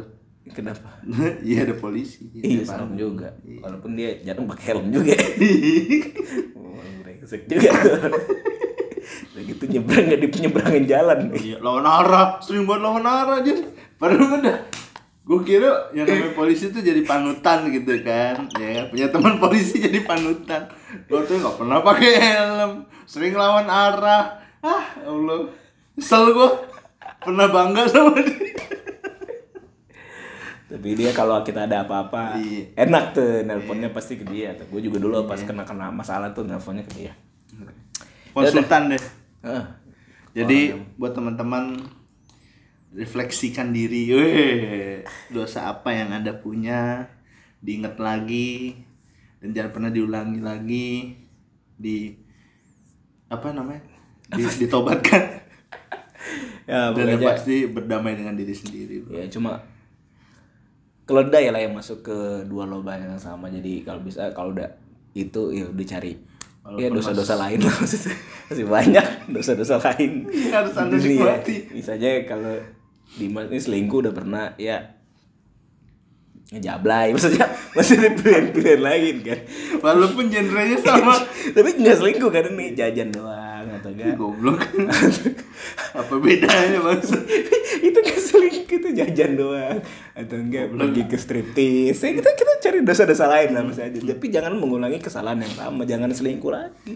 Kenapa? 0.50 0.90
Iya 1.48 1.70
ada 1.70 1.76
polisi. 1.78 2.26
Iya 2.34 2.66
serem 2.66 2.98
juga. 2.98 3.38
Walaupun 3.62 3.94
dia 3.94 4.18
jarang 4.26 4.50
pakai 4.50 4.66
helm 4.74 4.90
juga. 4.90 5.14
Oh, 6.58 6.74
brengsek 7.02 7.48
juga. 7.50 7.70
Udah 9.34 9.44
gitu 9.46 9.64
nyebrang 9.70 10.10
di 10.14 10.28
penyeberangan 10.30 10.84
jalan. 10.86 11.20
Iya, 11.34 11.58
lawan 11.62 11.86
arah, 11.86 12.38
sering 12.42 12.66
buat 12.66 12.82
lawan 12.82 13.06
arah 13.06 13.42
aja. 13.42 13.54
Padahal 13.98 14.42
udah 14.42 14.58
gue 15.28 15.40
kira 15.44 15.92
yang 15.92 16.08
namanya 16.08 16.32
polisi 16.32 16.72
tuh 16.72 16.80
jadi 16.80 17.04
panutan 17.04 17.68
gitu 17.68 18.00
kan. 18.00 18.48
Ya 18.56 18.88
punya 18.88 19.12
teman 19.12 19.36
polisi 19.44 19.76
jadi 19.78 20.00
panutan. 20.02 20.72
Gue 21.06 21.20
tuh 21.24 21.36
nggak 21.38 21.56
pernah 21.60 21.84
pakai 21.84 22.12
helm. 22.16 22.72
Sering 23.04 23.36
lawan 23.36 23.68
arah. 23.68 24.40
Ah 24.64 24.88
ya 24.98 25.12
allah. 25.12 25.52
Kesel 25.94 26.32
gue 26.32 26.50
pernah 27.20 27.52
bangga 27.52 27.84
sama 27.86 28.16
dia. 28.18 28.56
Tapi 30.68 31.00
dia 31.00 31.16
kalau 31.16 31.44
kita 31.44 31.64
ada 31.64 31.88
apa-apa 31.88 32.36
Iya. 32.36 32.76
enak 32.76 33.16
tuh 33.16 33.44
nelponnya 33.44 33.92
pasti 33.92 34.20
ke 34.20 34.28
dia. 34.28 34.52
Gue 34.68 34.80
juga 34.80 35.00
dulu 35.00 35.24
pas 35.24 35.40
kena 35.40 35.64
kena 35.64 35.92
masalah 35.92 36.32
tuh 36.32 36.44
nelponnya 36.44 36.84
ke 36.84 36.94
dia. 36.96 37.14
konsultan 38.32 38.94
deh. 38.94 39.02
Heeh. 39.42 39.64
jadi 40.36 40.60
buat 40.96 41.18
teman-teman 41.18 41.82
refleksikan 42.96 43.76
diri 43.76 44.12
Weh, 44.14 45.04
dosa 45.32 45.68
apa 45.72 45.92
yang 45.92 46.14
anda 46.16 46.32
punya 46.36 47.10
diingat 47.60 48.00
lagi 48.00 48.80
dan 49.44 49.52
jangan 49.54 49.72
pernah 49.74 49.92
diulangi 49.92 50.40
lagi 50.40 50.90
di 51.78 52.16
apa 53.28 53.52
namanya 53.52 53.84
di, 54.32 54.44
ditobatkan 54.44 55.24
Ya 56.68 56.92
dan 56.92 57.16
yang 57.16 57.24
pasti 57.24 57.64
berdamai 57.64 58.20
dengan 58.20 58.36
diri 58.36 58.52
sendiri 58.52 59.00
bro. 59.08 59.16
ya 59.16 59.24
cuma 59.32 59.64
keledai 61.08 61.48
lah 61.48 61.64
yang 61.64 61.72
masuk 61.72 62.04
ke 62.04 62.44
dua 62.44 62.68
lubang 62.68 63.00
yang 63.00 63.16
sama. 63.16 63.48
Jadi 63.48 63.88
kalau 63.88 64.04
bisa 64.04 64.28
kalau 64.36 64.52
udah 64.52 64.68
itu 65.16 65.56
ya 65.56 65.66
udah 65.72 65.86
cari 65.88 66.14
ya 66.76 66.92
dosa-dosa 66.92 67.40
lain 67.40 67.64
lah 67.64 67.72
masih 68.52 68.66
banyak 68.68 69.08
dosa-dosa 69.32 69.80
lain 69.80 70.28
Harus 70.52 70.76
Anda 70.76 71.00
nikmati. 71.00 71.72
bisa 71.72 71.96
aja 71.96 72.28
kalau 72.28 72.60
Dimas 73.18 73.50
ini 73.50 73.60
selingkuh 73.60 74.00
udah 74.06 74.14
pernah 74.14 74.54
ya. 74.62 74.96
Ngejablay 76.48 77.12
maksudnya 77.12 77.44
masih 77.76 78.00
ada 78.00 78.10
pilihan-pilihan 78.16 78.82
lain 78.82 79.16
kan. 79.20 79.40
Walaupun 79.84 80.32
genrenya 80.32 80.80
sama. 80.80 81.20
tapi 81.56 81.70
nggak 81.76 81.98
selingkuh 82.00 82.32
kan 82.32 82.48
ini 82.56 82.72
jajan 82.72 83.12
doang 83.12 83.68
atau 83.68 83.90
enggak? 83.92 84.16
Goblok. 84.16 84.64
Apa 86.00 86.14
bedanya 86.24 86.80
maksud? 86.80 87.20
itu 87.84 87.98
nggak 88.00 88.22
selingkuh 88.22 88.78
itu 88.80 88.90
jajan 88.96 89.36
doang. 89.36 89.84
Atau 90.16 90.40
enggak 90.40 90.72
pergi 90.72 91.04
ke 91.12 91.18
striptease. 91.20 92.06
Ya, 92.08 92.12
kita 92.24 92.30
kita 92.32 92.54
cari 92.64 92.78
dosa-dosa 92.86 93.28
lain 93.28 93.52
lah 93.52 93.62
mas 93.68 93.82
aja 93.84 94.00
tapi 94.00 94.32
jangan 94.32 94.56
mengulangi 94.56 95.04
kesalahan 95.04 95.44
yang 95.44 95.52
sama 95.52 95.84
jangan 95.84 96.16
selingkuh 96.16 96.54
lagi. 96.56 96.96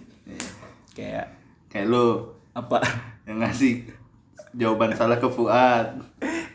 Kayak 0.95 1.41
Kayak 1.71 1.87
lu 1.87 2.07
apa? 2.51 2.83
Yang 3.23 3.37
ngasih 3.39 3.73
jawaban 4.53 4.91
salah 4.91 5.15
ke 5.15 5.27
Fuad. 5.27 5.87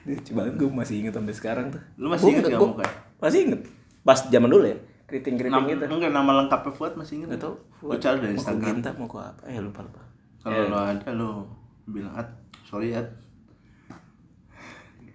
coba 0.06 0.40
gue 0.46 0.68
masih 0.68 1.00
inget 1.00 1.12
sampai 1.12 1.32
sekarang 1.32 1.66
tuh 1.68 1.82
Lu 1.96 2.06
masih 2.06 2.30
inget 2.30 2.46
gua 2.52 2.68
mukanya? 2.68 2.94
masih 3.16 3.38
inget 3.42 3.60
pas 4.00 4.22
zaman 4.22 4.46
dulu 4.46 4.62
ya 4.64 4.78
keriting 5.04 5.34
keriting 5.34 5.50
Nam 5.50 5.66
gitu 5.66 5.82
enggak 5.84 6.10
nama 6.10 6.30
lengkapnya 6.36 6.70
Fuad 6.70 6.94
masih 6.94 7.14
inget? 7.20 7.34
tahu 7.36 7.54
Gue 7.82 7.96
cari 7.96 8.16
dari 8.16 8.30
mau 8.30 8.38
Instagram. 8.38 8.74
Mau 8.96 9.06
ke 9.06 9.18
apa 9.18 9.42
eh 9.44 9.58
lupa 9.58 9.80
lupa 9.80 10.02
Kalau 10.38 10.62
lo 10.64 10.78
ada 10.78 11.08
lo 11.10 11.30
bilang 11.84 12.14
at 12.14 12.28
sorry 12.62 12.90
at. 12.92 13.06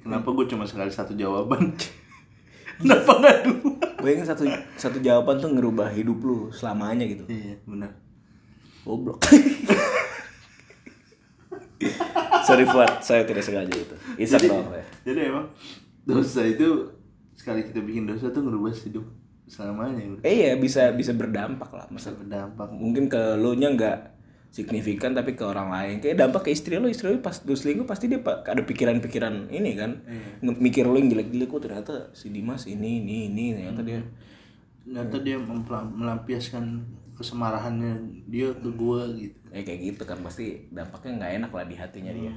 Kenapa 0.02 0.28
gue 0.28 0.46
cuma 0.46 0.66
sekali 0.66 0.90
satu 0.90 1.14
jawaban? 1.14 1.72
Kenapa 2.82 3.12
nggak 3.14 3.38
dua? 3.46 3.72
Bayangin 4.02 4.26
satu 4.26 4.44
satu 4.74 4.98
jawaban 4.98 5.38
tuh 5.38 5.52
ngerubah 5.52 5.88
hidup 5.90 6.18
lu 6.20 6.50
selamanya 6.50 7.06
gitu. 7.06 7.24
Iya 7.28 7.62
benar. 7.64 7.94
Goblok. 8.82 9.22
Sorry 12.42 12.64
Fuad, 12.64 13.00
saya 13.00 13.24
tidak 13.24 13.42
sengaja 13.42 13.70
itu. 13.70 13.96
Isak 14.16 14.42
Jadi, 14.42 14.48
ya. 14.50 14.84
jadi 15.04 15.20
emang 15.30 15.46
dosa 16.04 16.42
itu 16.42 16.90
sekali 17.32 17.62
kita 17.64 17.80
bikin 17.80 18.06
dosa 18.06 18.30
tuh 18.30 18.42
ngerubah 18.42 18.72
hidup 18.72 19.06
selamanya. 19.46 20.02
Bro. 20.08 20.22
Eh 20.22 20.34
iya 20.38 20.52
bisa 20.56 20.90
bisa 20.92 21.12
berdampak 21.12 21.70
lah. 21.70 21.86
Masa 21.88 22.12
Berdampak. 22.12 22.72
mungkin 22.72 23.06
ke 23.06 23.20
lu 23.36 23.54
nya 23.54 23.70
nggak 23.70 23.98
signifikan 24.50 25.12
tapi 25.12 25.34
ke 25.34 25.44
orang 25.44 25.70
lain. 25.70 26.00
Kayak 26.00 26.22
dampak 26.22 26.44
ke 26.44 26.52
istri 26.52 26.76
lu, 26.76 26.86
istri 26.86 27.08
lu 27.08 27.20
pas 27.20 27.36
lu 27.42 27.54
selingkuh 27.54 27.84
pasti 27.84 28.06
dia 28.06 28.20
pak 28.20 28.44
ada 28.44 28.62
pikiran-pikiran 28.62 29.48
ini 29.50 29.72
kan. 29.74 30.04
Nge- 30.40 30.60
Mikir 30.60 30.86
lu 30.86 30.96
yang 30.96 31.10
jelek-jelek 31.10 31.48
kok 31.48 31.62
ternyata 31.62 31.94
si 32.12 32.30
Dimas 32.30 32.66
ini 32.66 33.00
ini 33.00 33.28
ini 33.28 33.46
ternyata 33.54 33.82
dia 33.82 34.02
Ternyata 34.82 35.18
dia 35.22 35.38
melampiaskan 35.38 36.82
kesemarahannya 37.14 38.26
dia 38.26 38.50
ke 38.50 38.70
gue 38.74 39.02
gitu. 39.22 39.38
eh 39.54 39.62
kayak 39.62 39.82
gitu 39.94 40.04
kan 40.10 40.18
pasti 40.26 40.66
dampaknya 40.74 41.22
nggak 41.22 41.32
enak 41.44 41.52
lah 41.54 41.66
di 41.70 41.76
hatinya 41.78 42.14
dia. 42.16 42.34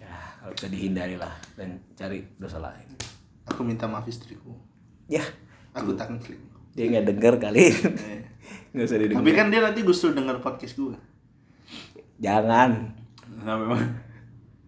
ya 0.00 0.16
kalau 0.40 0.52
bisa 0.56 0.68
dihindari 0.72 1.20
lah 1.20 1.34
dan 1.58 1.76
cari 1.92 2.24
dosa 2.40 2.56
lain. 2.62 2.88
Aku 3.46 3.62
minta 3.62 3.84
maaf 3.86 4.08
istriku. 4.08 4.56
Ya, 5.06 5.22
Aku 5.76 5.92
takkan 5.92 6.18
selingkuh. 6.18 6.72
dia 6.72 6.84
nggak 6.88 7.06
denger 7.14 7.34
kali. 7.36 7.68
Eh. 7.68 7.74
nggak 8.72 8.86
usah 8.88 8.98
didengar. 8.98 9.20
Tapi 9.22 9.30
kan 9.36 9.46
dia 9.52 9.60
nanti 9.60 9.80
justru 9.84 10.16
denger 10.16 10.40
podcast 10.40 10.74
gue. 10.74 10.96
Jangan. 12.16 12.96
Nah 13.44 13.54
memang 13.60 13.82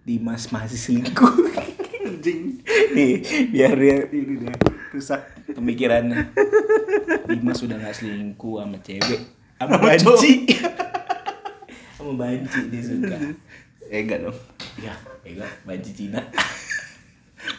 Dimas 0.04 0.52
masih 0.52 0.76
selingkuh. 0.76 1.32
anjing. 2.08 2.60
Nih, 2.96 3.20
biar 3.52 3.74
dia 3.76 3.96
ini 4.10 4.34
dia 4.42 4.54
rusak 4.90 5.20
pemikirannya. 5.52 6.32
Dimas 7.28 7.60
sudah 7.60 7.76
nggak 7.80 7.94
selingkuh 7.96 8.60
sama 8.60 8.78
cewek, 8.84 9.20
sama 9.60 9.76
banci. 9.80 10.32
sama 11.96 12.12
banci 12.14 12.60
dia 12.68 12.82
suka. 12.82 13.16
Eh 13.88 14.04
enggak 14.04 14.28
dong. 14.28 14.38
Ya, 14.80 14.94
ya 15.24 15.48
banci 15.64 15.90
Cina. 15.96 16.20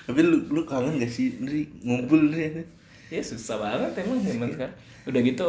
Tapi 0.06 0.20
lu 0.26 0.50
lu 0.50 0.62
kangen 0.66 1.02
gak 1.02 1.10
sih 1.10 1.38
Nri 1.42 1.70
ngumpul 1.86 2.34
Nri? 2.34 2.66
ya 3.10 3.26
susah 3.26 3.58
banget 3.58 4.06
emang 4.06 4.22
zaman 4.22 4.50
sekarang. 4.54 4.76
Udah 5.10 5.22
gitu 5.26 5.48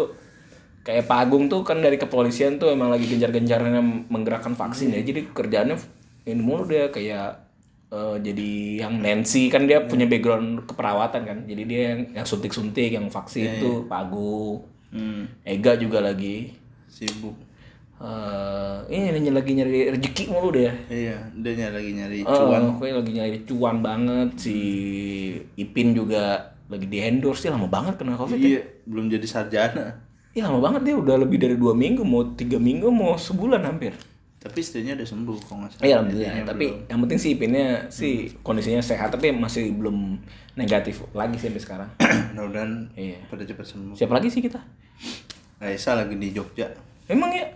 kayak 0.80 1.04
Pak 1.04 1.18
Agung 1.28 1.52
tuh 1.52 1.60
kan 1.60 1.84
dari 1.84 2.00
kepolisian 2.00 2.56
tuh 2.56 2.72
emang 2.72 2.88
lagi 2.88 3.04
gencar-gencarnya 3.04 3.84
menggerakkan 4.08 4.56
vaksin 4.56 4.96
ya. 4.96 5.04
Jadi 5.04 5.28
kerjaannya 5.32 5.76
ini 6.24 6.40
mulu 6.40 6.64
dia 6.64 6.88
kayak 6.88 7.49
eh, 7.90 8.16
jadi 8.22 8.50
yang 8.80 8.98
Nancy 8.98 9.50
kan 9.50 9.66
dia 9.66 9.82
punya 9.84 10.06
background 10.06 10.64
keperawatan 10.64 11.22
kan. 11.22 11.38
Jadi 11.44 11.62
dia 11.66 11.80
yang 11.94 12.00
yang 12.14 12.26
suntik-suntik, 12.26 12.90
yang 12.90 13.06
vaksin 13.06 13.58
tuh 13.58 13.76
Pak 13.84 13.98
Agung. 14.06 14.64
Hmm, 14.90 15.26
Ega 15.42 15.74
juga 15.74 16.00
lagi. 16.00 16.54
sibuk. 16.90 17.34
eh 18.00 18.76
ini 18.88 19.12
nanya 19.12 19.32
lagi 19.36 19.52
nyari 19.52 19.92
rezeki 19.92 20.24
mulu 20.26 20.56
dia. 20.56 20.72
Iya, 20.88 21.20
dia 21.36 21.52
nyari 21.52 21.74
lagi 21.76 21.90
nyari 21.92 22.18
Oh, 22.24 22.48
cuan. 22.48 22.62
pokoknya 22.74 22.94
lagi 22.96 23.12
nyari 23.12 23.38
cuan 23.44 23.76
banget 23.84 24.30
si 24.40 24.56
Ipin 25.54 25.92
juga 25.92 26.48
lagi 26.66 26.88
di 26.88 26.96
endorse 26.96 27.44
dia 27.44 27.52
lama 27.52 27.68
banget 27.68 28.00
kena 28.00 28.16
covid. 28.16 28.40
Iya, 28.40 28.62
belum 28.88 29.12
jadi 29.12 29.26
sarjana. 29.28 29.86
Iya 30.32 30.48
lama 30.48 30.64
banget 30.64 30.82
dia 30.88 30.96
udah 30.96 31.16
lebih 31.20 31.38
dari 31.38 31.60
dua 31.60 31.76
minggu 31.76 32.00
mau 32.00 32.24
tiga 32.32 32.56
minggu 32.56 32.88
mau 32.88 33.20
sebulan 33.20 33.68
hampir. 33.68 33.92
Tapi 34.40 34.56
istrinya 34.56 34.96
udah 34.96 35.04
sembuh 35.04 35.36
kalau 35.44 35.58
nggak 35.60 35.70
salah. 35.70 35.84
Iya 35.84 35.94
alhamdulillah. 36.00 36.48
tapi 36.48 36.66
yang 36.88 36.98
penting 37.04 37.18
sih 37.20 37.30
Ipinnya 37.36 37.68
sih 37.92 38.12
kondisinya 38.40 38.80
sehat 38.80 39.12
tapi 39.12 39.36
masih 39.36 39.68
belum 39.76 40.16
negatif 40.56 41.04
lagi 41.12 41.36
sih 41.36 41.52
sampai 41.52 41.60
sekarang. 41.60 41.90
Mudah-mudahan 42.32 42.72
Iya. 42.96 43.20
pada 43.28 43.44
cepat 43.44 43.68
sembuh. 43.68 43.92
Siapa 43.92 44.16
lagi 44.16 44.32
sih 44.32 44.40
kita? 44.40 44.56
Raisa 45.60 45.92
lagi 45.92 46.16
di 46.16 46.32
Jogja. 46.32 46.72
Emang 47.04 47.36
ya? 47.36 47.52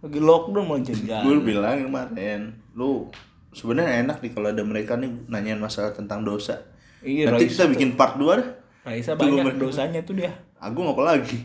Lagi 0.00 0.16
lockdown 0.16 0.64
mau 0.64 0.80
jalan. 0.80 1.20
Gue 1.20 1.36
bilang 1.44 1.84
kemarin, 1.84 2.48
lu 2.72 3.12
sebenarnya 3.52 4.00
enak 4.08 4.24
nih 4.24 4.32
kalau 4.32 4.48
ada 4.48 4.64
mereka 4.64 4.96
nih 4.96 5.12
nanyain 5.28 5.60
masalah 5.60 5.92
tentang 5.92 6.24
dosa. 6.24 6.56
Iya, 7.04 7.28
Nanti 7.28 7.44
Raisa 7.44 7.68
kita 7.68 7.76
bikin 7.76 7.92
part 7.92 8.16
2 8.16 8.40
dah. 8.40 8.48
Raisa 8.88 9.20
Tunggu 9.20 9.44
banyak 9.44 9.60
dosanya 9.60 10.00
tuh 10.00 10.16
dia. 10.16 10.32
Agung 10.56 10.88
apa 10.88 11.02
lagi? 11.04 11.44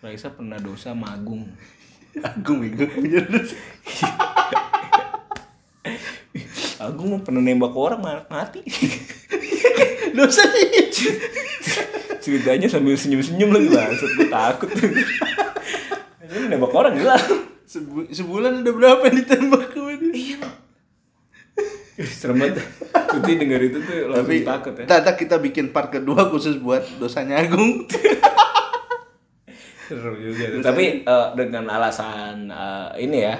Raisa 0.00 0.32
pernah 0.32 0.56
dosa 0.56 0.96
sama 0.96 1.12
Agung. 2.22 2.62
Agung 2.62 2.90
punya. 2.92 3.20
Agung 6.78 7.06
mau 7.10 7.20
pernah 7.20 7.40
nembak 7.40 7.72
orang 7.72 7.98
ma- 7.98 8.26
mati. 8.28 8.60
dosa 10.12 10.44
sih. 10.46 10.68
Ceritanya 12.20 12.68
sambil 12.68 12.94
senyum-senyum 12.94 13.50
lagi 13.50 13.68
bangsat 13.68 14.10
gue 14.14 14.28
takut. 14.28 14.70
Ini 16.24 16.46
nembak 16.50 16.72
orang 16.72 16.94
gila. 16.94 17.16
Sebu- 17.64 18.06
sebulan 18.06 18.62
ada 18.62 18.70
berapa 18.70 19.02
yang 19.02 19.16
ditembak 19.18 19.72
kemarin? 19.72 20.12
Ih, 20.12 20.36
Serem 22.04 22.38
banget. 22.38 22.58
Tuti 22.90 23.32
denger 23.38 23.60
itu 23.64 23.78
tuh 23.80 23.96
langsung 24.10 24.26
Tapi 24.26 24.36
takut 24.42 24.72
ya. 24.74 24.84
Tata 24.84 25.12
kita 25.14 25.36
bikin 25.38 25.70
part 25.70 25.88
kedua 25.88 26.26
khusus 26.26 26.58
buat 26.58 26.82
dosanya 26.98 27.38
Agung. 27.38 27.86
Seru 29.96 30.16
juga. 30.16 30.44
tuh. 30.50 30.60
Tapi 30.62 30.84
eh, 31.02 31.28
dengan 31.34 31.64
alasan 31.68 32.48
eh, 32.48 32.88
ini 33.02 33.18
ya, 33.22 33.36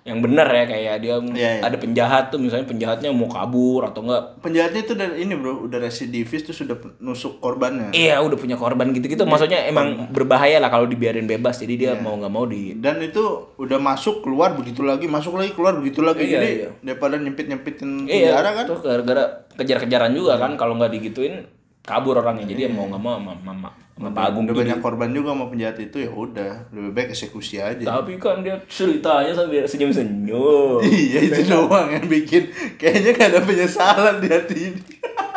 yang 0.00 0.24
benar 0.24 0.48
ya 0.48 0.64
kayak 0.64 0.94
dia 1.04 1.12
Iya, 1.20 1.28
iya. 1.36 1.48
ada 1.60 1.76
penjahat 1.76 2.32
tuh 2.32 2.40
misalnya 2.40 2.64
penjahatnya 2.64 3.12
mau 3.12 3.28
kabur 3.28 3.84
atau 3.84 4.00
enggak 4.00 4.40
Penjahatnya 4.40 4.80
itu 4.80 4.92
dari 4.96 5.14
ini 5.22 5.36
bro, 5.36 5.68
udah 5.68 5.76
residivis 5.76 6.40
tuh 6.42 6.56
sudah 6.56 6.72
nusuk 6.98 7.36
korbannya. 7.36 7.92
Iya 7.92 8.16
udah 8.24 8.34
punya 8.34 8.56
korban 8.56 8.96
gitu-gitu 8.96 9.28
maksudnya 9.28 9.68
emang 9.68 10.08
berbahaya 10.08 10.56
lah 10.56 10.72
kalau 10.72 10.88
dibiarin 10.88 11.28
bebas 11.28 11.60
jadi 11.60 11.74
dia 11.76 11.92
mau 11.94 12.16
nggak 12.16 12.32
mau 12.32 12.48
di 12.48 12.80
Dan 12.80 12.96
itu 13.04 13.20
udah 13.60 13.76
masuk 13.76 14.24
keluar 14.24 14.56
begitu 14.56 14.80
lagi, 14.80 15.04
masuk 15.04 15.36
lagi 15.36 15.52
keluar 15.52 15.76
begitu 15.76 16.00
lagi. 16.00 16.24
Iya, 16.24 16.32
Jadi 16.40 16.48
iya. 16.64 16.68
daripada 16.80 17.14
nyempit 17.20 17.46
nyempitin 17.46 17.90
iya 18.08 18.32
penjara 18.32 18.50
kan. 18.56 18.64
terus 18.72 18.80
gara-gara 18.80 19.24
kejar-kejaran 19.60 20.12
juga 20.16 20.40
kan 20.40 20.56
kalau 20.56 20.80
nggak 20.80 20.96
digituin 20.96 21.44
kabur 21.80 22.16
orangnya. 22.16 22.44
Jadi 22.44 22.60
ya 22.64 22.70
mau 22.70 22.86
nggak 22.86 22.98
mau 22.98 23.16
sama, 23.16 23.32
sama, 23.40 23.68
sama 23.94 24.08
Pak 24.10 24.24
Agung 24.26 24.44
Udah 24.44 24.56
banyak 24.56 24.78
korban 24.78 25.10
juga 25.10 25.28
sama 25.30 25.44
penjahat 25.46 25.76
itu 25.78 25.96
ya 25.98 26.10
udah. 26.10 26.52
Lebih 26.70 26.90
baik 26.90 27.08
eksekusi 27.10 27.56
aja. 27.58 27.82
tapi 27.82 28.16
kan 28.16 28.40
dia 28.40 28.56
ceritanya 28.64 29.32
sambil 29.32 29.64
senyum-senyum 29.64 30.80
iya 30.88 31.20
itu 31.22 31.40
doang 31.44 31.88
yang 31.90 32.06
bikin. 32.06 32.48
Kayaknya 32.76 33.10
gak 33.12 33.28
ada 33.28 33.40
penyesalan 33.42 34.14
di 34.18 34.28
hati 34.28 34.56
ini. 34.68 34.80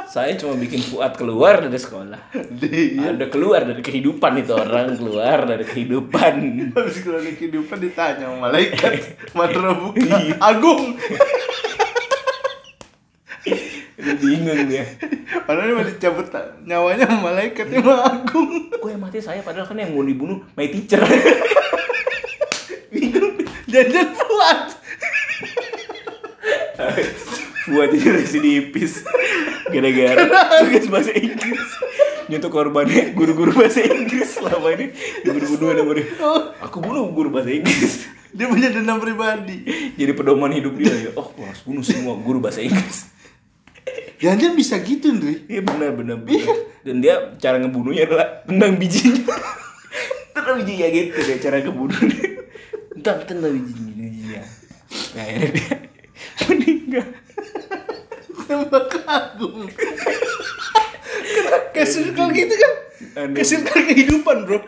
saya 0.06 0.38
cuma 0.38 0.54
bikin 0.54 0.78
Fuad 0.78 1.18
keluar 1.18 1.58
dari 1.58 1.74
sekolah. 1.74 2.22
Iya. 2.62 3.18
ada 3.18 3.26
keluar 3.28 3.66
dari 3.66 3.82
kehidupan 3.82 4.38
itu 4.38 4.54
orang 4.54 4.94
keluar 4.94 5.42
dari 5.42 5.66
kehidupan. 5.66 6.34
Habis 6.78 7.02
keluar 7.02 7.20
dari 7.20 7.34
kehidupan 7.34 7.82
ditanya 7.82 8.30
sama 8.30 8.48
malaikat 8.48 8.94
Mana 9.38 9.74
buka 9.74 10.06
Iya. 10.06 10.38
Agung? 10.38 10.94
Bingung 14.04 14.62
dia 14.68 14.86
Padahal 15.44 15.68
dia 15.68 15.76
mau 15.76 15.86
dicabut 15.86 16.28
nyawanya 16.64 17.06
sama 17.08 17.20
malaikat 17.32 17.66
sama 17.68 17.96
Agung. 18.08 18.72
Kok 18.72 18.90
yang 18.90 19.02
mati 19.04 19.20
saya? 19.20 19.44
Padahal 19.44 19.68
kan 19.68 19.76
yang 19.76 19.92
mau 19.92 20.04
dibunuh 20.04 20.40
my 20.56 20.68
teacher. 20.72 21.04
Bingung 22.94 23.44
Jangan 23.68 24.08
Fuad 24.14 24.64
buat 27.64 27.90
jadi 27.96 28.20
residivis 28.20 29.08
gara-gara 29.72 30.28
tugas 30.62 30.86
bahasa 30.92 31.12
Inggris. 31.16 31.64
Nyentuh 32.28 32.52
korbannya 32.52 33.16
guru-guru 33.16 33.56
bahasa 33.56 33.82
Inggris 33.82 34.36
selama 34.36 34.68
ini. 34.76 34.92
Guru-guru 35.24 35.72
ada 35.72 35.82
murid. 35.82 36.08
Aku 36.60 36.84
bunuh 36.84 37.08
guru 37.10 37.32
bahasa 37.32 37.56
Inggris. 37.56 38.06
Dia 38.36 38.52
punya 38.52 38.68
dendam 38.68 39.00
pribadi. 39.00 39.64
Jadi 39.96 40.12
pedoman 40.12 40.52
hidup 40.52 40.76
dia. 40.76 40.92
Ya 40.92 41.12
oh 41.16 41.32
gua 41.34 41.50
harus 41.50 41.64
bunuh 41.64 41.82
semua 41.82 42.20
guru 42.20 42.44
bahasa 42.44 42.60
Inggris 42.62 43.13
Jangan 44.24 44.56
bisa 44.56 44.80
gitu, 44.80 45.12
Ndri. 45.12 45.52
Iya 45.52 45.62
benar 45.68 45.92
benar 46.00 46.16
benar. 46.24 46.56
Dan 46.88 47.04
dia 47.04 47.36
cara 47.44 47.60
ngebunuhnya 47.60 48.08
adalah 48.08 48.28
tendang 48.48 48.80
bijinya. 48.80 49.36
tendang 50.36 50.64
bijinya 50.64 50.88
gitu 50.96 51.18
deh 51.28 51.38
cara 51.44 51.60
ngebunuhnya. 51.60 52.28
Tendang 52.96 53.20
tendang 53.28 53.52
bijinya. 53.52 53.92
bijinya. 54.00 54.42
Nah, 55.12 55.24
akhirnya 55.28 55.50
dia 55.52 55.76
meninggal. 56.48 57.08
Tembak 58.48 58.96
agung. 59.04 59.68
Kayak 61.76 61.90
circle 61.92 62.30
gitu 62.32 62.54
kan? 62.56 62.74
Kayak 63.36 63.48
circle 63.48 63.82
kehidupan, 63.92 64.38
bro. 64.48 64.60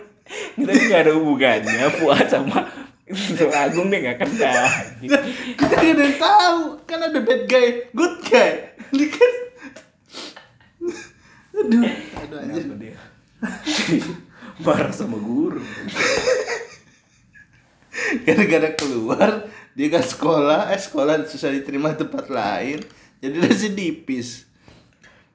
Kita 0.59 0.71
nggak 0.73 1.01
ada 1.05 1.11
hubungannya 1.15 1.87
Fuad 1.95 2.27
sama 2.27 2.65
Sultan 3.05 3.53
Agung 3.53 3.87
dia 3.93 4.01
nggak 4.03 4.19
kenal. 4.25 4.65
Kita 4.99 5.73
gak 5.77 5.93
ada 5.95 6.03
yang 6.03 6.17
tahu. 6.17 6.59
Kan 6.89 6.99
ada 7.05 7.19
bad 7.21 7.45
guy, 7.45 7.87
good 7.93 8.19
guy. 8.25 8.73
Ini 8.89 9.05
kan 9.13 9.44
Aduh, 11.55 11.83
aduh. 12.19 12.39
Kenapa 12.43 12.75
dia? 12.75 12.97
Marah 14.65 14.91
sama 14.91 15.15
guru. 15.19 15.63
Gara-gara 18.27 18.69
keluar, 18.75 19.47
dia 19.71 19.87
gak 19.87 20.07
sekolah, 20.07 20.71
eh 20.71 20.79
sekolah 20.79 21.23
susah 21.27 21.51
diterima 21.55 21.95
di 21.95 22.03
tempat 22.03 22.27
lain. 22.27 22.83
Jadi 23.23 23.37
residipis. 23.39 24.45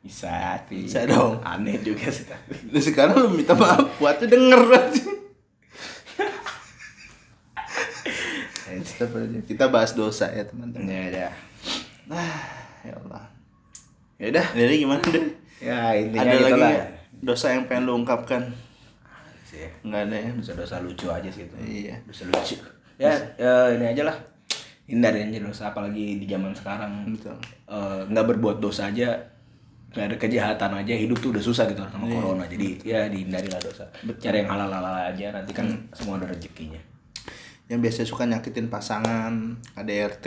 Bisa, 0.00 0.60
sih. 0.68 0.88
Bisa 0.88 1.04
dong. 1.08 1.40
Aneh 1.44 1.80
juga 1.80 2.08
sih. 2.08 2.28
Dan 2.68 2.80
sekarang 2.80 3.16
lu 3.20 3.28
minta 3.36 3.52
maaf, 3.56 4.00
buatnya 4.00 4.28
denger 4.28 4.62
aja. 4.72 5.04
Astagfirullah. 9.00 9.42
Kita 9.48 9.64
bahas 9.72 9.96
dosa 9.96 10.28
ya 10.28 10.44
teman-teman. 10.44 10.88
Ya, 10.88 11.04
ya. 11.08 11.30
Ah, 12.12 12.44
ya 12.84 12.92
Allah. 13.00 13.24
Ya 14.20 14.26
udah, 14.28 14.46
jadi 14.52 14.74
gimana 14.84 15.00
deh? 15.00 15.39
Ya, 15.60 15.92
intinya 15.94 16.24
Ada 16.24 16.32
gitu 16.32 16.44
lagi 16.48 16.60
lah. 16.60 16.70
nggak 16.72 16.86
dosa 17.20 17.46
yang 17.52 17.64
pengen 17.68 17.84
lu 17.84 17.92
ungkapkan? 18.00 18.42
Sih. 19.44 19.68
Enggak 19.84 20.08
ada 20.08 20.16
ya? 20.16 20.30
Dosa-dosa 20.32 20.74
lucu 20.80 21.06
aja 21.12 21.28
sih 21.28 21.44
itu. 21.44 21.54
Iya. 21.60 21.94
Dosa 22.08 22.22
lucu. 22.26 22.56
Ya, 22.96 23.12
ya 23.36 23.76
ini 23.76 23.84
aja 23.84 24.02
lah. 24.08 24.16
Hindari 24.88 25.22
aja 25.28 25.38
dosa 25.38 25.70
apalagi 25.70 26.18
di 26.18 26.26
zaman 26.26 26.56
sekarang. 26.56 27.12
Betul. 27.12 27.36
Eh, 27.68 28.00
nggak 28.08 28.26
berbuat 28.34 28.58
dosa 28.58 28.88
aja 28.88 29.14
nggak 29.90 30.06
ada 30.06 30.16
kejahatan 30.22 30.70
aja 30.86 30.94
hidup 30.94 31.18
tuh 31.18 31.34
udah 31.34 31.42
susah 31.42 31.66
gitu 31.66 31.82
sama 31.90 32.06
corona 32.06 32.46
jadi 32.46 32.78
ya 32.86 33.00
dihindari 33.10 33.50
lah 33.50 33.58
dosa 33.58 33.82
cari 34.22 34.38
yang 34.38 34.46
halal 34.54 34.70
halal 34.70 34.94
aja 34.94 35.34
nanti 35.34 35.50
kan 35.50 35.66
semua 35.90 36.14
ada 36.14 36.30
rezekinya 36.30 36.78
Yang 37.66 37.80
biasa 37.86 37.98
suka 38.02 38.26
nyakitin 38.26 38.66
pasangan, 38.66 39.54
KDRT, 39.78 40.26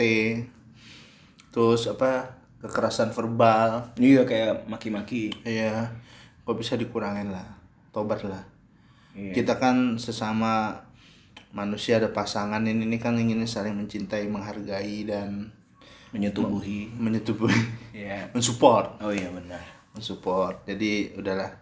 terus 1.52 1.84
apa 1.92 2.40
kekerasan 2.64 3.12
verbal, 3.12 3.92
iya 4.00 4.24
kayak 4.24 4.64
maki-maki 4.64 5.36
Iya, 5.44 5.92
kok 6.48 6.56
bisa 6.56 6.80
dikurangin 6.80 7.28
lah, 7.28 7.44
tobat 7.92 8.24
lah. 8.24 8.40
Iya. 9.12 9.36
Kita 9.36 9.60
kan 9.60 10.00
sesama 10.00 10.80
manusia 11.52 12.00
ada 12.00 12.08
pasangan 12.08 12.64
ini, 12.64 12.88
ini 12.88 12.96
kan 12.96 13.20
ingin 13.20 13.44
saling 13.44 13.76
mencintai, 13.76 14.24
menghargai 14.32 15.04
dan 15.04 15.52
menyetubuhi 16.16 16.96
menyetubuhi, 16.96 17.60
Iya. 17.92 18.28
mensupport, 18.34 19.04
oh 19.04 19.12
iya 19.12 19.28
benar 19.28 19.74
mensupport. 19.94 20.66
Jadi 20.66 21.14
udahlah, 21.14 21.54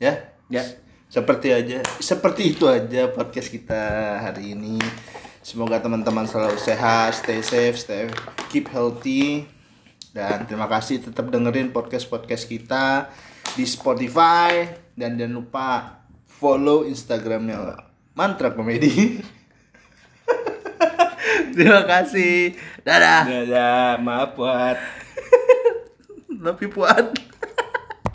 ya. 0.00 0.16
ya 0.48 0.64
Seperti 1.04 1.54
aja, 1.54 1.78
seperti 2.02 2.56
itu 2.56 2.66
aja 2.66 3.06
podcast 3.12 3.52
kita 3.52 4.18
hari 4.18 4.56
ini. 4.56 4.82
Semoga 5.44 5.78
teman-teman 5.78 6.26
selalu 6.26 6.58
sehat, 6.58 7.14
stay 7.14 7.44
safe, 7.44 7.76
stay 7.78 8.08
keep 8.50 8.66
healthy. 8.72 9.46
Dan 10.14 10.46
terima 10.46 10.70
kasih 10.70 11.02
tetap 11.02 11.26
dengerin 11.26 11.74
podcast-podcast 11.74 12.46
kita 12.46 13.10
di 13.58 13.66
Spotify 13.66 14.62
dan 14.94 15.18
jangan 15.18 15.42
lupa 15.42 15.70
follow 16.30 16.86
Instagramnya 16.86 17.82
Mantra 18.14 18.54
Komedi. 18.54 19.18
terima 21.58 21.82
kasih. 21.82 22.54
Dadah. 22.86 23.26
ya 23.42 23.98
maaf 23.98 24.38
buat 24.38 24.78
Tapi 26.46 26.66
puan. 26.70 27.10